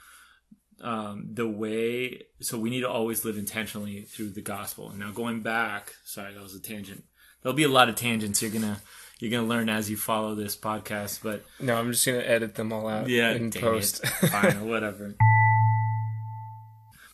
um, 0.82 1.30
the 1.34 1.48
way 1.48 2.24
so 2.42 2.58
we 2.60 2.70
need 2.70 2.82
to 2.82 2.90
always 2.90 3.24
live 3.26 3.38
intentionally 3.38 4.02
through 4.04 4.32
the 4.32 4.42
gospel. 4.42 4.90
And 4.90 5.00
now 5.00 5.12
going 5.12 5.42
back, 5.42 5.94
sorry, 6.04 6.34
that 6.34 6.44
was 6.44 6.54
a 6.56 6.60
tangent. 6.62 7.04
There'll 7.42 7.56
be 7.56 7.64
a 7.64 7.70
lot 7.70 7.90
of 7.90 7.96
tangents 7.96 8.42
you're 8.42 8.52
gonna 8.52 8.82
you're 9.20 9.32
gonna 9.32 9.48
learn 9.48 9.70
as 9.70 9.90
you 9.90 9.98
follow 9.98 10.36
this 10.36 10.56
podcast, 10.58 11.22
but 11.24 11.44
No, 11.60 11.76
I'm 11.78 11.92
just 11.92 12.06
gonna 12.06 12.20
edit 12.20 12.56
them 12.56 12.74
all 12.74 12.88
out 12.88 13.08
yeah, 13.08 13.32
in 13.32 13.52
post. 13.52 14.04
it. 14.04 14.10
fine, 14.30 14.68
whatever. 14.68 15.16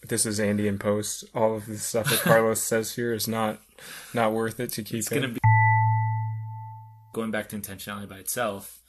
this 0.08 0.25
is 0.25 0.39
Andy 0.39 0.68
in 0.68 0.77
post. 0.80 1.24
All 1.36 1.56
of 1.56 1.65
the 1.68 1.77
stuff 1.77 2.10
that 2.10 2.20
Carlos 2.20 2.62
says 2.63 2.96
here 2.96 3.13
is 3.13 3.27
not 3.27 3.60
not 4.13 4.34
worth 4.34 4.60
it 4.60 4.72
to 4.74 4.84
keep 4.84 5.00
it's 5.00 5.12
in. 5.12 5.22
gonna 5.22 5.34
be 5.34 5.39
going 7.13 7.32
back 7.32 7.50
to 7.50 7.58
intentionality 7.58 8.08
by 8.10 8.18
itself 8.18 8.80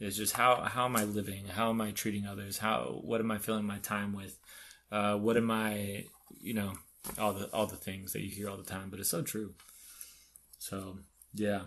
is 0.00 0.16
just 0.16 0.32
how 0.34 0.62
how 0.62 0.86
am 0.86 0.96
I 0.96 1.04
living? 1.04 1.44
How 1.46 1.70
am 1.70 1.80
I 1.80 1.90
treating 1.92 2.26
others? 2.26 2.58
How 2.58 3.00
what 3.02 3.20
am 3.20 3.30
I 3.30 3.38
filling 3.38 3.64
my 3.66 3.78
time 3.78 4.12
with? 4.12 4.38
Uh, 4.90 5.16
what 5.16 5.36
am 5.36 5.50
I 5.50 6.06
you 6.40 6.54
know 6.54 6.72
all 7.18 7.32
the 7.32 7.46
all 7.52 7.66
the 7.66 7.76
things 7.76 8.12
that 8.12 8.22
you 8.22 8.30
hear 8.30 8.48
all 8.50 8.56
the 8.56 8.62
time, 8.64 8.88
but 8.90 8.98
it's 9.00 9.10
so 9.10 9.22
true. 9.22 9.54
So 10.58 10.98
yeah, 11.34 11.62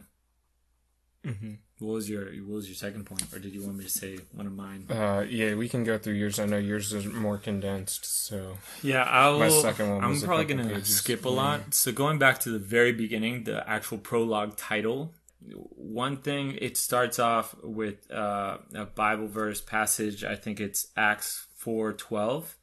Mhm. 1.25 1.57
what 1.79 1.93
was 1.93 2.09
your 2.09 2.25
what 2.43 2.55
was 2.55 2.67
your 2.67 2.75
second 2.75 3.05
point, 3.05 3.23
or 3.33 3.39
did 3.39 3.53
you 3.53 3.61
want 3.63 3.77
me 3.77 3.83
to 3.85 3.89
say 3.89 4.17
one 4.33 4.45
of 4.45 4.53
mine? 4.53 4.87
Uh, 4.89 5.25
yeah, 5.27 5.53
we 5.55 5.69
can 5.69 5.83
go 5.83 5.97
through 5.97 6.13
yours. 6.15 6.37
I 6.37 6.45
know 6.45 6.57
yours 6.57 6.91
is 6.91 7.05
more 7.05 7.37
condensed, 7.37 8.03
so 8.05 8.57
Yeah, 8.81 9.03
I'll. 9.03 9.39
My 9.39 9.49
second 9.49 9.89
one 9.89 10.03
I'm 10.03 10.21
probably 10.21 10.45
gonna 10.45 10.67
pages. 10.67 10.97
skip 10.97 11.23
a 11.25 11.29
lot. 11.29 11.73
So 11.73 11.91
going 11.93 12.19
back 12.19 12.39
to 12.41 12.49
the 12.49 12.59
very 12.59 12.91
beginning, 12.91 13.45
the 13.45 13.67
actual 13.69 13.97
prologue 13.99 14.57
title. 14.57 15.13
One 15.51 16.17
thing 16.17 16.57
it 16.61 16.77
starts 16.77 17.19
off 17.19 17.55
with 17.61 18.09
uh, 18.11 18.57
a 18.73 18.85
Bible 18.85 19.27
verse 19.27 19.61
passage. 19.61 20.23
I 20.23 20.35
think 20.35 20.59
it's 20.59 20.87
Acts 20.95 21.47
four 21.57 21.93
twelve. 21.93 22.55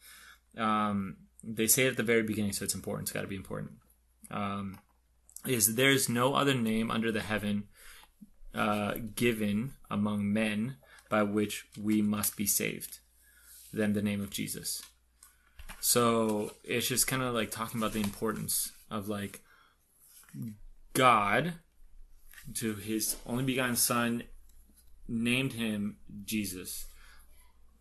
Um, 0.57 1.17
they 1.45 1.67
say 1.67 1.87
it 1.87 1.91
at 1.91 1.97
the 1.97 2.03
very 2.03 2.23
beginning, 2.23 2.53
so 2.53 2.65
it's 2.65 2.75
important. 2.75 3.09
It's 3.09 3.13
got 3.13 3.23
to 3.23 3.27
be 3.27 3.37
important. 3.37 3.73
Um, 4.31 4.79
is 5.47 5.75
there's 5.75 6.09
no 6.09 6.35
other 6.35 6.55
name 6.55 6.91
under 6.91 7.11
the 7.11 7.21
heaven 7.21 7.65
uh, 8.55 8.95
given 9.15 9.73
among 9.91 10.33
men 10.33 10.77
by 11.09 11.23
which 11.23 11.67
we 11.81 12.03
must 12.03 12.37
be 12.37 12.47
saved 12.47 12.99
than 13.73 13.93
the 13.93 14.03
name 14.03 14.21
of 14.21 14.31
Jesus. 14.31 14.83
So 15.81 16.53
it's 16.63 16.89
just 16.89 17.07
kind 17.07 17.23
of 17.23 17.35
like 17.35 17.51
talking 17.51 17.81
about 17.81 17.93
the 17.93 18.01
importance 18.01 18.73
of 18.91 19.09
like 19.09 19.41
God 20.93 21.55
to 22.55 22.75
his 22.75 23.17
only 23.27 23.45
begotten 23.45 23.77
son 23.77 24.25
named 25.09 25.55
him 25.55 25.97
Jesus. 26.25 26.87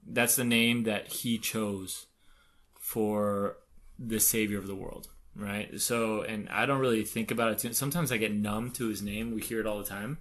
That's 0.05 0.35
the 0.35 0.43
name 0.43 0.83
that 0.83 1.07
he 1.07 1.37
chose 1.37 2.07
for 2.79 3.57
the 3.97 4.19
savior 4.19 4.57
of 4.57 4.67
the 4.67 4.75
world, 4.75 5.09
right? 5.35 5.79
So, 5.79 6.21
and 6.21 6.49
I 6.49 6.65
don't 6.65 6.79
really 6.79 7.03
think 7.03 7.31
about 7.31 7.51
it. 7.51 7.57
Too. 7.59 7.73
Sometimes 7.73 8.11
I 8.11 8.17
get 8.17 8.33
numb 8.33 8.71
to 8.71 8.87
his 8.87 9.01
name. 9.01 9.33
We 9.33 9.41
hear 9.41 9.59
it 9.59 9.67
all 9.67 9.77
the 9.77 9.83
time, 9.83 10.17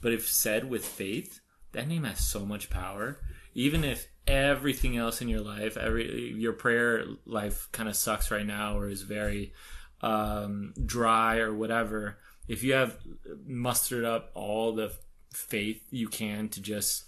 but 0.00 0.12
if 0.12 0.28
said 0.28 0.68
with 0.68 0.84
faith, 0.84 1.40
that 1.72 1.88
name 1.88 2.04
has 2.04 2.20
so 2.20 2.44
much 2.46 2.70
power. 2.70 3.20
Even 3.54 3.82
if 3.84 4.06
everything 4.26 4.96
else 4.96 5.20
in 5.20 5.28
your 5.28 5.40
life, 5.40 5.76
every 5.76 6.32
your 6.32 6.52
prayer 6.52 7.04
life 7.26 7.68
kind 7.72 7.88
of 7.88 7.96
sucks 7.96 8.30
right 8.30 8.46
now 8.46 8.78
or 8.78 8.88
is 8.88 9.02
very 9.02 9.52
um, 10.00 10.72
dry 10.84 11.38
or 11.38 11.54
whatever, 11.54 12.18
if 12.48 12.62
you 12.62 12.74
have 12.74 12.98
mustered 13.46 14.04
up 14.04 14.30
all 14.34 14.72
the 14.72 14.92
faith 15.32 15.82
you 15.90 16.08
can 16.08 16.48
to 16.50 16.60
just 16.60 17.04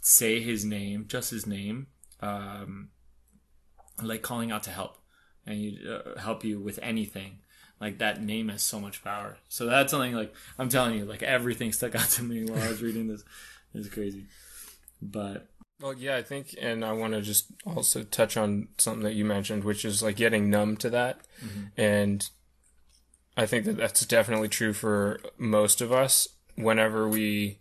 say 0.00 0.40
his 0.40 0.64
name, 0.64 1.06
just 1.08 1.30
his 1.30 1.46
name, 1.46 1.86
um, 2.20 2.90
like 4.02 4.22
calling 4.22 4.50
out 4.50 4.62
to 4.64 4.70
help 4.70 4.98
and 5.46 5.60
you 5.60 5.90
uh, 5.90 6.18
help 6.18 6.44
you 6.44 6.60
with 6.60 6.78
anything 6.82 7.38
like 7.80 7.98
that 7.98 8.22
name 8.22 8.48
has 8.48 8.62
so 8.62 8.80
much 8.80 9.02
power. 9.04 9.36
So 9.48 9.66
that's 9.66 9.90
something 9.90 10.14
like 10.14 10.34
i'm 10.58 10.68
telling 10.68 10.98
you 10.98 11.04
like 11.04 11.22
everything 11.22 11.72
stuck 11.72 11.94
out 11.94 12.08
to 12.10 12.22
me 12.22 12.44
while 12.44 12.62
i 12.62 12.68
was 12.68 12.82
reading 12.82 13.08
this. 13.08 13.24
It's 13.74 13.88
crazy. 13.88 14.24
But 15.00 15.46
Well, 15.80 15.94
yeah, 15.94 16.16
I 16.16 16.22
think, 16.22 16.56
and 16.60 16.84
I 16.84 16.92
want 16.92 17.12
to 17.14 17.20
just 17.22 17.46
also 17.64 18.02
touch 18.02 18.36
on 18.36 18.68
something 18.78 19.04
that 19.04 19.14
you 19.14 19.24
mentioned, 19.24 19.62
which 19.62 19.84
is 19.84 20.02
like 20.02 20.16
getting 20.16 20.50
numb 20.50 20.76
to 20.78 20.90
that. 20.90 21.20
And 21.76 22.28
I 23.38 23.46
think 23.46 23.64
that 23.66 23.76
that's 23.76 24.04
definitely 24.04 24.48
true 24.48 24.72
for 24.72 25.20
most 25.38 25.80
of 25.80 25.92
us. 25.92 26.28
Whenever 26.56 27.08
we 27.08 27.58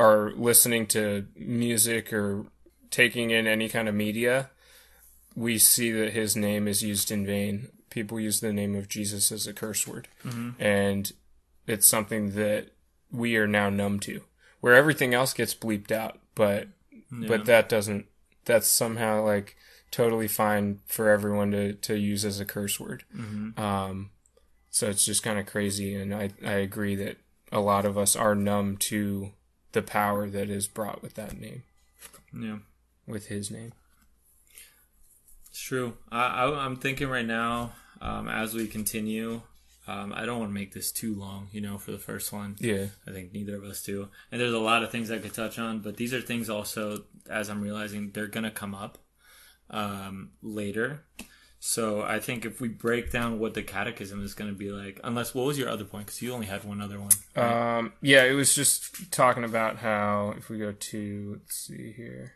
are 0.00 0.32
listening 0.32 0.86
to 0.88 1.26
music 1.36 2.12
or 2.12 2.46
taking 2.90 3.30
in 3.30 3.46
any 3.46 3.68
kind 3.68 3.88
of 3.88 3.94
media, 3.94 4.50
we 5.36 5.58
see 5.58 5.92
that 5.92 6.12
his 6.12 6.34
name 6.36 6.66
is 6.66 6.82
used 6.82 7.12
in 7.12 7.24
vain. 7.24 7.68
People 7.88 8.18
use 8.18 8.40
the 8.40 8.52
name 8.52 8.74
of 8.74 8.88
Jesus 8.88 9.30
as 9.30 9.46
a 9.46 9.52
curse 9.52 9.86
word. 9.86 10.08
And 10.58 11.12
it's 11.68 11.86
something 11.86 12.32
that 12.32 12.70
we 13.12 13.36
are 13.36 13.46
now 13.46 13.70
numb 13.70 14.00
to, 14.00 14.22
where 14.60 14.74
everything 14.74 15.14
else 15.14 15.32
gets 15.32 15.54
bleeped 15.54 15.92
out, 15.92 16.18
but 16.34 16.66
but 17.28 17.44
that 17.46 17.68
doesn't 17.68 18.06
that's 18.44 18.66
somehow 18.68 19.24
like 19.24 19.56
totally 19.92 20.28
fine 20.28 20.80
for 20.86 21.08
everyone 21.10 21.50
to, 21.52 21.72
to 21.74 21.96
use 21.96 22.24
as 22.24 22.40
a 22.40 22.44
curse 22.44 22.78
word 22.80 23.02
um, 23.56 24.10
so 24.70 24.88
it's 24.88 25.04
just 25.04 25.22
kind 25.22 25.38
of 25.38 25.46
crazy 25.46 25.94
and 25.94 26.14
I, 26.14 26.30
I 26.44 26.52
agree 26.54 26.94
that 26.96 27.16
a 27.52 27.60
lot 27.60 27.84
of 27.84 27.98
us 27.98 28.14
are 28.14 28.34
numb 28.34 28.76
to 28.76 29.32
the 29.72 29.82
power 29.82 30.28
that 30.28 30.48
is 30.50 30.68
brought 30.68 31.02
with 31.02 31.14
that 31.14 31.38
name. 31.38 31.62
Yeah. 32.32 32.58
With 33.06 33.26
his 33.26 33.50
name. 33.50 33.72
It's 35.48 35.60
true. 35.60 35.96
I, 36.10 36.44
I 36.44 36.64
i'm 36.64 36.76
thinking 36.76 37.08
right 37.08 37.26
now 37.26 37.72
um, 38.00 38.28
as 38.28 38.54
we 38.54 38.66
continue 38.66 39.42
um, 39.88 40.12
i 40.14 40.24
don't 40.24 40.38
want 40.38 40.50
to 40.50 40.54
make 40.54 40.72
this 40.72 40.92
too 40.92 41.14
long 41.14 41.48
you 41.50 41.60
know 41.60 41.76
for 41.78 41.90
the 41.90 41.98
first 41.98 42.32
one. 42.32 42.56
Yeah. 42.60 42.86
I 43.06 43.10
think 43.10 43.32
neither 43.32 43.56
of 43.56 43.64
us 43.64 43.82
do. 43.82 44.08
And 44.30 44.40
there's 44.40 44.52
a 44.54 44.58
lot 44.58 44.84
of 44.84 44.90
things 44.90 45.10
I 45.10 45.18
could 45.18 45.34
touch 45.34 45.58
on, 45.58 45.80
but 45.80 45.96
these 45.96 46.14
are 46.14 46.20
things 46.20 46.48
also, 46.48 47.04
as 47.28 47.50
I'm 47.50 47.60
realizing, 47.60 48.10
they're 48.12 48.26
going 48.26 48.44
to 48.44 48.50
come 48.50 48.74
up 48.74 48.98
um, 49.70 50.30
later. 50.42 51.04
So 51.62 52.00
I 52.00 52.18
think 52.20 52.46
if 52.46 52.58
we 52.58 52.68
break 52.68 53.12
down 53.12 53.38
what 53.38 53.52
the 53.52 53.62
catechism 53.62 54.24
is 54.24 54.32
going 54.32 54.50
to 54.50 54.56
be 54.56 54.70
like, 54.70 54.98
unless, 55.04 55.34
what 55.34 55.44
was 55.44 55.58
your 55.58 55.68
other 55.68 55.84
point? 55.84 56.06
Because 56.06 56.22
you 56.22 56.32
only 56.32 56.46
had 56.46 56.64
one 56.64 56.80
other 56.80 56.98
one. 56.98 57.10
um, 57.36 57.92
yeah 58.00 58.24
it 58.24 58.32
was 58.32 58.54
just 58.54 59.12
talking 59.12 59.44
about 59.44 59.76
how 59.78 60.34
if 60.38 60.48
we 60.48 60.58
go 60.58 60.72
to 60.72 61.36
let's 61.38 61.54
see 61.56 61.92
here 61.92 62.32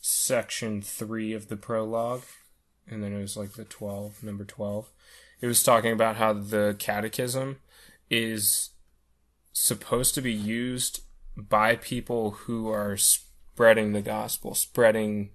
section 0.00 0.80
3 0.82 1.32
of 1.34 1.48
the 1.48 1.56
prologue 1.56 2.22
and 2.88 3.02
then 3.02 3.12
it 3.12 3.20
was 3.20 3.36
like 3.36 3.52
the 3.52 3.64
12 3.64 4.22
number 4.22 4.44
12 4.44 4.90
it 5.40 5.46
was 5.46 5.62
talking 5.62 5.92
about 5.92 6.16
how 6.16 6.32
the 6.32 6.74
catechism 6.78 7.58
is 8.10 8.70
supposed 9.52 10.14
to 10.14 10.20
be 10.22 10.32
used 10.32 11.00
by 11.36 11.76
people 11.76 12.30
who 12.32 12.68
are 12.68 12.96
spreading 12.96 13.92
the 13.92 14.02
gospel, 14.02 14.54
spreading 14.54 15.30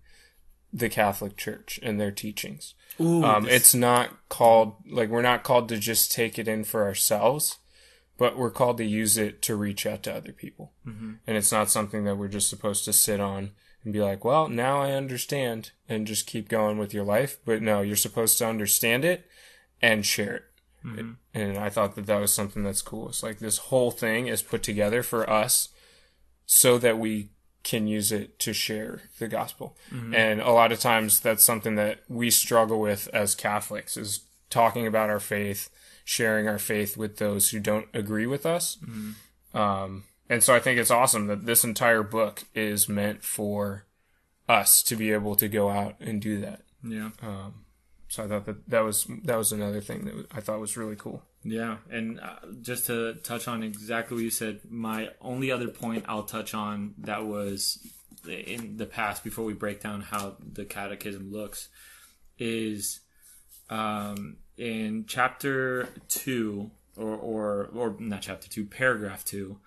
the 0.75 0.89
Catholic 0.89 1.37
Church 1.37 1.79
and 1.81 1.99
their 1.99 2.11
teachings. 2.11 2.73
Ooh, 2.99 3.23
Um, 3.23 3.43
this- 3.45 3.53
it's 3.53 3.75
not 3.75 4.27
called 4.29 4.75
like 4.89 5.09
we're 5.09 5.21
not 5.21 5.43
called 5.43 5.69
to 5.69 5.77
just 5.77 6.11
take 6.11 6.37
it 6.37 6.47
in 6.47 6.63
for 6.63 6.83
ourselves, 6.83 7.57
but 8.17 8.37
we're 8.37 8.51
called 8.51 8.77
to 8.77 8.85
use 8.85 9.17
it 9.17 9.41
to 9.43 9.55
reach 9.55 9.85
out 9.85 10.03
to 10.03 10.13
other 10.13 10.33
people. 10.33 10.73
Mm-hmm. 10.85 11.13
And 11.25 11.37
it's 11.37 11.51
not 11.51 11.69
something 11.71 12.03
that 12.05 12.17
we're 12.17 12.27
just 12.27 12.49
supposed 12.49 12.83
to 12.85 12.93
sit 12.93 13.19
on 13.19 13.51
and 13.83 13.93
be 13.93 14.01
like, 14.01 14.25
"Well, 14.25 14.49
now 14.49 14.81
I 14.81 14.91
understand," 14.91 15.71
and 15.87 16.07
just 16.07 16.27
keep 16.27 16.49
going 16.49 16.77
with 16.77 16.93
your 16.93 17.05
life. 17.05 17.37
But 17.45 17.61
no, 17.61 17.81
you're 17.81 17.95
supposed 17.95 18.37
to 18.39 18.47
understand 18.47 19.05
it 19.05 19.29
and 19.81 20.05
share 20.05 20.35
it. 20.35 20.43
And 21.33 21.57
I 21.57 21.69
thought 21.69 21.95
that 21.95 22.05
that 22.05 22.19
was 22.21 22.31
something 22.33 22.63
that's 22.63 22.81
cool. 22.83 23.09
It's 23.09 23.23
like 23.23 23.39
this 23.39 23.57
whole 23.57 23.91
thing 23.91 24.27
is 24.27 24.41
put 24.43 24.61
together 24.61 25.01
for 25.03 25.27
us 25.29 25.69
so 26.45 26.77
that 26.77 26.99
we 26.99 27.31
can 27.65 27.87
use 27.87 28.11
it 28.11 28.39
to 28.39 28.53
share 28.53 29.01
the 29.19 29.27
gospel. 29.27 29.75
Mm-hmm. 29.91 30.13
And 30.13 30.39
a 30.39 30.51
lot 30.51 30.71
of 30.71 30.79
times 30.79 31.19
that's 31.19 31.43
something 31.43 31.75
that 31.75 31.99
we 32.07 32.29
struggle 32.29 32.79
with 32.79 33.09
as 33.11 33.35
Catholics 33.35 33.97
is 33.97 34.21
talking 34.51 34.85
about 34.85 35.09
our 35.09 35.19
faith, 35.19 35.69
sharing 36.05 36.47
our 36.47 36.59
faith 36.59 36.95
with 36.95 37.17
those 37.17 37.49
who 37.49 37.59
don't 37.59 37.87
agree 37.91 38.27
with 38.27 38.45
us. 38.45 38.77
Mm-hmm. 38.77 39.57
Um, 39.57 40.03
and 40.29 40.43
so 40.43 40.53
I 40.55 40.59
think 40.59 40.79
it's 40.79 40.91
awesome 40.91 41.25
that 41.25 41.47
this 41.47 41.63
entire 41.63 42.03
book 42.03 42.43
is 42.53 42.87
meant 42.87 43.23
for 43.23 43.85
us 44.47 44.83
to 44.83 44.95
be 44.95 45.11
able 45.11 45.35
to 45.35 45.47
go 45.47 45.69
out 45.69 45.95
and 45.99 46.21
do 46.21 46.39
that. 46.41 46.61
yeah. 46.83 47.09
Um, 47.21 47.65
so 48.07 48.23
I 48.23 48.27
thought 48.27 48.45
that 48.45 48.69
that 48.69 48.81
was 48.81 49.07
that 49.23 49.37
was 49.37 49.51
another 49.51 49.81
thing 49.81 50.05
that 50.05 50.27
I 50.31 50.39
thought 50.39 50.59
was 50.59 50.77
really 50.77 50.95
cool. 50.95 51.23
Yeah, 51.47 51.77
and 51.91 52.19
uh, 52.19 52.37
just 52.61 52.87
to 52.87 53.13
touch 53.23 53.47
on 53.47 53.61
exactly 53.61 54.15
what 54.15 54.23
you 54.23 54.31
said, 54.31 54.61
my 54.67 55.11
only 55.21 55.51
other 55.51 55.67
point 55.67 56.05
I'll 56.07 56.23
touch 56.23 56.55
on 56.55 56.95
that 56.97 57.23
was 57.23 57.87
in 58.27 58.77
the 58.77 58.87
past 58.87 59.23
before 59.23 59.45
we 59.45 59.53
break 59.53 59.79
down 59.79 60.01
how 60.01 60.37
the 60.39 60.65
catechism 60.65 61.31
looks 61.31 61.69
is 62.39 63.01
um, 63.69 64.37
in 64.57 65.05
chapter 65.07 65.87
two 66.07 66.71
or, 66.97 67.15
or 67.15 67.69
or 67.75 67.95
not 67.99 68.23
chapter 68.23 68.49
two, 68.49 68.65
paragraph 68.65 69.23
two. 69.23 69.59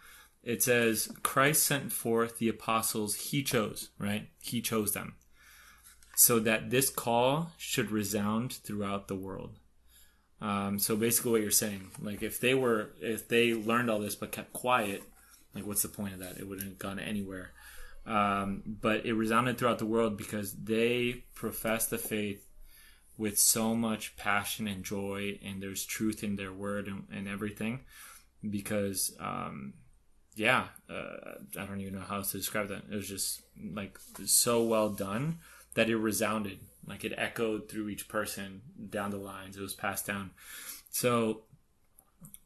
It 0.42 0.64
says 0.64 1.08
Christ 1.22 1.62
sent 1.62 1.92
forth 1.92 2.38
the 2.38 2.48
apostles 2.48 3.14
he 3.14 3.44
chose, 3.44 3.90
right? 4.00 4.28
He 4.42 4.60
chose 4.60 4.94
them. 4.94 5.14
So 6.16 6.40
that 6.40 6.70
this 6.70 6.90
call 6.90 7.52
should 7.56 7.92
resound 7.92 8.52
throughout 8.52 9.06
the 9.06 9.14
world. 9.14 9.58
Um, 10.40 10.78
so 10.78 10.96
basically, 10.96 11.32
what 11.32 11.42
you're 11.42 11.50
saying, 11.50 11.90
like 12.00 12.22
if 12.22 12.40
they 12.40 12.54
were, 12.54 12.90
if 13.00 13.28
they 13.28 13.54
learned 13.54 13.90
all 13.90 13.98
this 13.98 14.14
but 14.14 14.32
kept 14.32 14.52
quiet, 14.52 15.02
like 15.54 15.66
what's 15.66 15.82
the 15.82 15.88
point 15.88 16.14
of 16.14 16.20
that? 16.20 16.38
It 16.38 16.48
wouldn't 16.48 16.68
have 16.68 16.78
gone 16.78 16.98
anywhere. 16.98 17.52
Um, 18.06 18.62
but 18.66 19.04
it 19.04 19.12
resounded 19.12 19.58
throughout 19.58 19.78
the 19.78 19.86
world 19.86 20.16
because 20.16 20.54
they 20.54 21.24
professed 21.34 21.90
the 21.90 21.98
faith 21.98 22.48
with 23.18 23.38
so 23.38 23.74
much 23.74 24.16
passion 24.16 24.68
and 24.68 24.84
joy, 24.84 25.38
and 25.44 25.60
there's 25.60 25.84
truth 25.84 26.22
in 26.22 26.36
their 26.36 26.52
word 26.52 26.86
and, 26.86 27.04
and 27.12 27.28
everything. 27.28 27.80
Because, 28.48 29.14
um, 29.18 29.74
yeah, 30.36 30.68
uh, 30.88 31.34
I 31.58 31.64
don't 31.66 31.80
even 31.80 31.96
know 31.96 32.04
how 32.06 32.18
else 32.18 32.30
to 32.30 32.38
describe 32.38 32.68
that. 32.68 32.84
It 32.90 32.94
was 32.94 33.08
just 33.08 33.42
like 33.74 33.98
so 34.24 34.62
well 34.62 34.88
done 34.90 35.38
that 35.78 35.88
it 35.88 35.96
resounded, 35.96 36.58
like 36.88 37.04
it 37.04 37.12
echoed 37.16 37.68
through 37.68 37.88
each 37.88 38.08
person 38.08 38.62
down 38.90 39.12
the 39.12 39.16
lines. 39.16 39.56
It 39.56 39.60
was 39.60 39.74
passed 39.74 40.08
down. 40.08 40.32
So, 40.90 41.42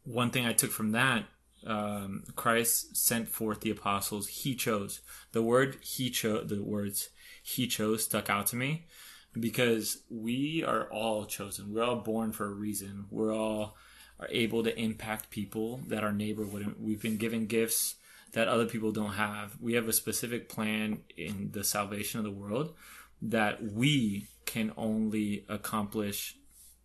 one 0.04 0.28
thing 0.28 0.44
I 0.44 0.52
took 0.52 0.70
from 0.70 0.92
that, 0.92 1.24
um, 1.66 2.24
Christ 2.36 2.94
sent 2.94 3.28
forth 3.28 3.62
the 3.62 3.70
apostles. 3.70 4.28
He 4.28 4.54
chose 4.54 5.00
the 5.32 5.42
word 5.42 5.78
he 5.80 6.10
chose. 6.10 6.50
The 6.50 6.62
words 6.62 7.08
he 7.42 7.66
chose 7.66 8.04
stuck 8.04 8.28
out 8.28 8.48
to 8.48 8.56
me 8.56 8.84
because 9.32 10.02
we 10.10 10.62
are 10.62 10.84
all 10.90 11.24
chosen. 11.24 11.72
We're 11.72 11.84
all 11.84 11.96
born 11.96 12.32
for 12.32 12.44
a 12.44 12.52
reason. 12.52 13.06
We're 13.10 13.34
all 13.34 13.78
are 14.20 14.28
able 14.30 14.62
to 14.64 14.78
impact 14.78 15.30
people 15.30 15.80
that 15.86 16.04
our 16.04 16.12
neighbor 16.12 16.44
wouldn't. 16.44 16.78
We've 16.78 17.00
been 17.00 17.16
given 17.16 17.46
gifts 17.46 17.94
that 18.32 18.48
other 18.48 18.66
people 18.66 18.92
don't 18.92 19.14
have. 19.14 19.56
We 19.58 19.72
have 19.72 19.88
a 19.88 19.92
specific 19.94 20.50
plan 20.50 20.98
in 21.16 21.48
the 21.52 21.64
salvation 21.64 22.18
of 22.18 22.24
the 22.24 22.30
world 22.30 22.74
that 23.22 23.62
we 23.62 24.26
can 24.44 24.72
only 24.76 25.44
accomplish 25.48 26.36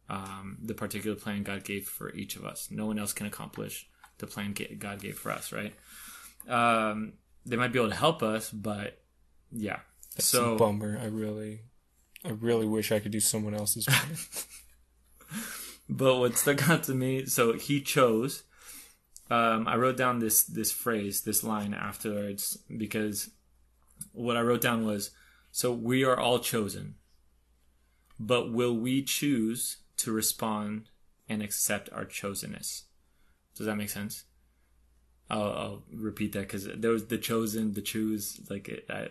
um, 0.10 0.58
the 0.62 0.74
particular 0.74 1.16
plan 1.16 1.44
God 1.44 1.64
gave 1.64 1.88
for 1.88 2.14
each 2.14 2.36
of 2.36 2.46
us. 2.46 2.70
No 2.72 2.86
one 2.86 3.00
else 3.00 3.14
can 3.14 3.26
accomplish 3.26 3.88
the 4.20 4.28
plan 4.28 4.56
God 4.80 5.02
gave 5.02 5.18
for 5.18 5.32
us, 5.32 5.52
right? 5.52 5.74
Um, 6.48 7.14
they 7.46 7.56
might 7.56 7.74
be 7.74 7.80
able 7.80 7.90
to 7.90 7.96
help 7.96 8.24
us, 8.24 8.50
but 8.50 9.02
yeah. 9.52 9.80
It's 10.16 10.26
so 10.26 10.56
a 10.56 10.58
bummer. 10.58 10.98
I 11.02 11.06
really, 11.06 11.62
I 12.24 12.30
really 12.30 12.66
wish 12.66 12.92
I 12.92 13.00
could 13.00 13.12
do 13.12 13.20
someone 13.20 13.54
else's 13.54 13.86
plan. 13.86 14.18
But 15.90 16.18
what 16.18 16.38
stuck 16.38 16.70
out 16.70 16.84
to 16.84 16.94
me, 16.94 17.26
so 17.26 17.54
he 17.54 17.82
chose. 17.82 18.44
Um, 19.30 19.68
I 19.68 19.76
wrote 19.76 19.98
down 19.98 20.20
this 20.20 20.44
this 20.44 20.72
phrase, 20.72 21.22
this 21.22 21.44
line 21.44 21.74
afterwards, 21.74 22.58
because 22.76 23.30
what 24.12 24.38
I 24.38 24.42
wrote 24.42 24.62
down 24.62 24.86
was, 24.86 25.12
so 25.58 25.72
we 25.72 26.04
are 26.04 26.20
all 26.20 26.38
chosen, 26.38 26.98
but 28.20 28.54
will 28.54 28.78
we 28.78 29.02
choose 29.02 29.78
to 29.98 30.12
respond 30.12 30.92
and 31.28 31.42
accept 31.42 31.90
our 31.92 32.06
chosenness? 32.06 32.84
Does 33.56 33.66
that 33.66 33.76
make 33.76 33.90
sense? 33.90 34.26
I'll, 35.32 35.42
I'll 35.42 35.84
repeat 35.92 36.34
that 36.34 36.42
because 36.42 36.68
there 36.68 36.92
was 36.92 37.08
the 37.08 37.18
chosen, 37.18 37.74
the 37.74 37.82
choose, 37.82 38.40
like 38.52 38.70
it, 38.70 38.86
I, 38.88 39.08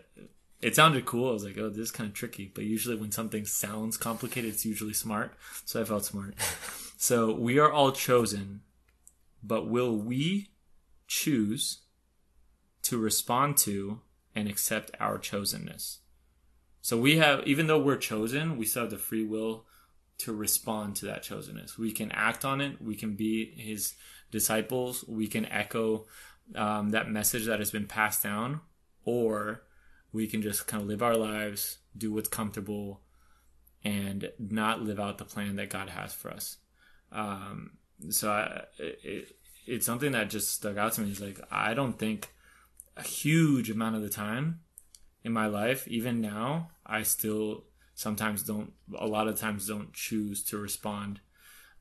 it 0.62 0.76
sounded 0.76 1.04
cool. 1.04 1.30
I 1.30 1.32
was 1.32 1.44
like, 1.44 1.58
oh, 1.58 1.68
this 1.68 1.78
is 1.78 1.90
kind 1.90 2.08
of 2.08 2.14
tricky. 2.14 2.52
But 2.54 2.62
usually 2.62 2.94
when 2.94 3.10
something 3.10 3.44
sounds 3.44 3.96
complicated, 3.96 4.52
it's 4.52 4.64
usually 4.64 4.94
smart. 4.94 5.34
So 5.64 5.80
I 5.80 5.84
felt 5.84 6.04
smart. 6.04 6.36
so 6.96 7.34
we 7.34 7.58
are 7.58 7.72
all 7.72 7.90
chosen, 7.90 8.60
but 9.42 9.68
will 9.68 9.96
we 9.96 10.50
choose 11.08 11.78
to 12.82 12.98
respond 12.98 13.56
to 13.56 14.02
and 14.32 14.46
accept 14.46 14.92
our 15.00 15.18
chosenness? 15.18 15.96
So 16.86 16.96
we 16.96 17.16
have, 17.16 17.44
even 17.48 17.66
though 17.66 17.80
we're 17.80 17.96
chosen, 17.96 18.56
we 18.56 18.64
still 18.64 18.82
have 18.82 18.92
the 18.92 18.96
free 18.96 19.24
will 19.24 19.64
to 20.18 20.32
respond 20.32 20.94
to 20.94 21.06
that 21.06 21.24
chosenness. 21.24 21.76
We 21.76 21.90
can 21.90 22.12
act 22.12 22.44
on 22.44 22.60
it. 22.60 22.80
We 22.80 22.94
can 22.94 23.16
be 23.16 23.50
his 23.56 23.94
disciples. 24.30 25.04
We 25.08 25.26
can 25.26 25.46
echo 25.46 26.06
um, 26.54 26.90
that 26.90 27.10
message 27.10 27.46
that 27.46 27.58
has 27.58 27.72
been 27.72 27.88
passed 27.88 28.22
down, 28.22 28.60
or 29.04 29.64
we 30.12 30.28
can 30.28 30.42
just 30.42 30.68
kind 30.68 30.80
of 30.80 30.88
live 30.88 31.02
our 31.02 31.16
lives, 31.16 31.78
do 31.98 32.12
what's 32.12 32.28
comfortable, 32.28 33.00
and 33.82 34.30
not 34.38 34.80
live 34.80 35.00
out 35.00 35.18
the 35.18 35.24
plan 35.24 35.56
that 35.56 35.70
God 35.70 35.88
has 35.88 36.14
for 36.14 36.30
us. 36.30 36.58
Um, 37.10 37.78
so 38.10 38.30
I, 38.30 38.62
it, 38.78 39.36
it's 39.66 39.86
something 39.86 40.12
that 40.12 40.30
just 40.30 40.52
stuck 40.52 40.76
out 40.76 40.92
to 40.92 41.00
me. 41.00 41.10
Is 41.10 41.20
like 41.20 41.40
I 41.50 41.74
don't 41.74 41.98
think 41.98 42.28
a 42.96 43.02
huge 43.02 43.70
amount 43.70 43.96
of 43.96 44.02
the 44.02 44.08
time 44.08 44.60
in 45.24 45.32
my 45.32 45.48
life, 45.48 45.88
even 45.88 46.20
now, 46.20 46.70
I 46.86 47.02
still 47.02 47.64
sometimes 47.94 48.42
don't. 48.42 48.72
A 48.98 49.06
lot 49.06 49.28
of 49.28 49.38
times 49.38 49.66
don't 49.66 49.92
choose 49.92 50.42
to 50.44 50.58
respond 50.58 51.20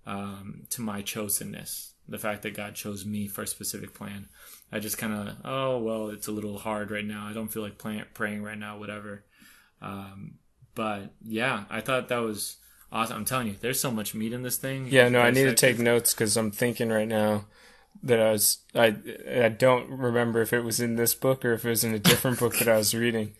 um, 0.06 0.64
to 0.72 0.82
my 0.82 1.02
chosenness. 1.02 1.92
The 2.08 2.20
fact 2.20 2.44
that 2.44 2.56
God 2.56 2.76
chose 2.76 3.06
me 3.06 3.28
for 3.28 3.42
a 3.42 3.48
specific 3.48 3.94
plan. 3.94 4.28
I 4.72 4.80
just 4.80 4.98
kind 4.98 5.14
of, 5.14 5.36
oh, 5.44 5.80
well, 5.80 6.10
it's 6.10 6.28
a 6.28 6.32
little 6.32 6.60
hard 6.60 6.92
right 6.92 7.06
now. 7.06 7.26
I 7.26 7.34
don't 7.34 7.48
feel 7.48 7.64
like 7.64 7.78
playing, 7.80 8.04
praying 8.14 8.44
right 8.44 8.58
now, 8.58 8.78
whatever. 8.78 9.24
Um, 9.82 10.36
but 10.76 11.14
yeah, 11.24 11.64
I 11.70 11.82
thought 11.82 12.10
that 12.10 12.18
was 12.18 12.58
awesome. 12.92 13.18
I'm 13.18 13.26
telling 13.26 13.48
you, 13.48 13.56
there's 13.60 13.80
so 13.80 13.90
much 13.90 14.14
meat 14.14 14.34
in 14.34 14.44
this 14.44 14.58
thing. 14.58 14.88
Yeah, 14.88 15.10
no, 15.10 15.22
I 15.22 15.32
need 15.32 15.46
to 15.46 15.56
take 15.56 15.80
notes 15.80 16.14
because 16.14 16.38
I'm 16.38 16.52
thinking 16.52 16.90
right 16.90 17.08
now 17.08 17.46
that 18.04 18.20
I 18.20 18.32
was 18.32 18.60
I 18.74 18.96
I 19.30 19.50
don't 19.50 19.90
remember 19.90 20.42
if 20.42 20.54
it 20.54 20.62
was 20.62 20.80
in 20.80 20.96
this 20.96 21.16
book 21.16 21.44
or 21.44 21.54
if 21.54 21.66
it 21.66 21.70
was 21.70 21.84
in 21.84 21.94
a 21.94 22.00
different 22.00 22.40
book 22.40 22.58
that 22.58 22.68
I 22.68 22.78
was 22.78 22.94
reading, 22.94 23.34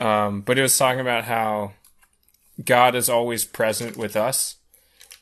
um, 0.00 0.40
but 0.40 0.58
it 0.58 0.62
was 0.62 0.76
talking 0.76 1.00
about 1.00 1.24
how 1.24 1.72
God 2.62 2.94
is 2.94 3.08
always 3.08 3.44
present 3.44 3.96
with 3.96 4.16
us, 4.16 4.56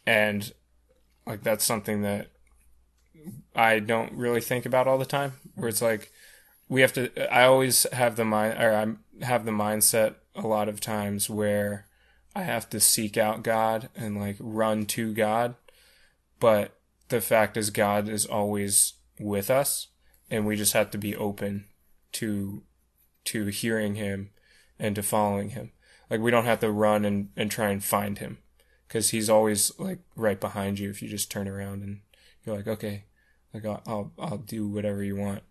and 0.06 0.52
like 1.26 1.42
that's 1.42 1.64
something 1.64 2.02
that 2.02 2.28
I 3.54 3.78
don't 3.78 4.12
really 4.12 4.40
think 4.40 4.66
about 4.66 4.86
all 4.86 4.98
the 4.98 5.04
time. 5.04 5.34
Where 5.54 5.68
it's 5.68 5.82
like 5.82 6.10
we 6.68 6.80
have 6.80 6.92
to. 6.94 7.34
I 7.34 7.44
always 7.44 7.84
have 7.92 8.16
the 8.16 8.24
mind, 8.24 8.58
or 8.62 8.74
I 8.74 9.24
have 9.24 9.44
the 9.44 9.52
mindset 9.52 10.14
a 10.34 10.46
lot 10.46 10.68
of 10.68 10.80
times 10.80 11.28
where 11.28 11.86
I 12.34 12.42
have 12.42 12.68
to 12.70 12.80
seek 12.80 13.16
out 13.16 13.42
God 13.42 13.88
and 13.94 14.18
like 14.18 14.36
run 14.40 14.86
to 14.86 15.12
God. 15.12 15.54
But 16.40 16.72
the 17.12 17.20
fact 17.22 17.56
is, 17.56 17.70
God 17.70 18.08
is 18.08 18.26
always 18.26 18.94
with 19.20 19.50
us, 19.50 19.88
and 20.30 20.44
we 20.46 20.56
just 20.56 20.72
have 20.72 20.90
to 20.90 20.98
be 20.98 21.14
open 21.16 21.66
to 22.12 22.62
to 23.26 23.46
hearing 23.46 23.94
Him 23.94 24.30
and 24.78 24.94
to 24.96 25.02
following 25.02 25.50
Him. 25.50 25.70
Like 26.10 26.20
we 26.20 26.30
don't 26.30 26.44
have 26.44 26.60
to 26.60 26.70
run 26.70 27.04
and, 27.04 27.28
and 27.36 27.50
try 27.50 27.70
and 27.70 27.82
find 27.82 28.18
Him 28.18 28.38
because 28.88 29.10
He's 29.10 29.30
always 29.30 29.72
like 29.78 30.00
right 30.16 30.40
behind 30.40 30.78
you 30.78 30.90
if 30.90 31.00
you 31.02 31.08
just 31.08 31.30
turn 31.30 31.46
around 31.48 31.82
and 31.82 32.00
you're 32.44 32.56
like, 32.56 32.66
okay, 32.68 33.04
like 33.54 33.64
I'll 33.64 33.82
I'll, 33.86 34.12
I'll 34.18 34.38
do 34.38 34.68
whatever 34.68 35.02
you 35.02 35.16
want. 35.16 35.42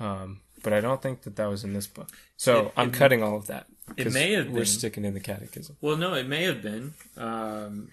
Um, 0.00 0.40
but 0.62 0.72
I 0.72 0.80
don't 0.80 1.02
think 1.02 1.22
that 1.22 1.36
that 1.36 1.46
was 1.48 1.64
in 1.64 1.72
this 1.74 1.86
book, 1.86 2.08
so 2.36 2.66
It- 2.66 2.72
I'm 2.76 2.88
it- 2.88 2.94
cutting 2.94 3.22
all 3.22 3.36
of 3.36 3.46
that. 3.48 3.66
It 3.96 4.12
may 4.12 4.32
have 4.32 4.48
We're 4.48 4.56
been. 4.56 4.66
sticking 4.66 5.04
in 5.06 5.14
the 5.14 5.20
catechism. 5.20 5.76
Well, 5.80 5.96
no, 5.96 6.12
it 6.12 6.26
may 6.28 6.42
have 6.44 6.60
been, 6.60 6.92
um, 7.16 7.88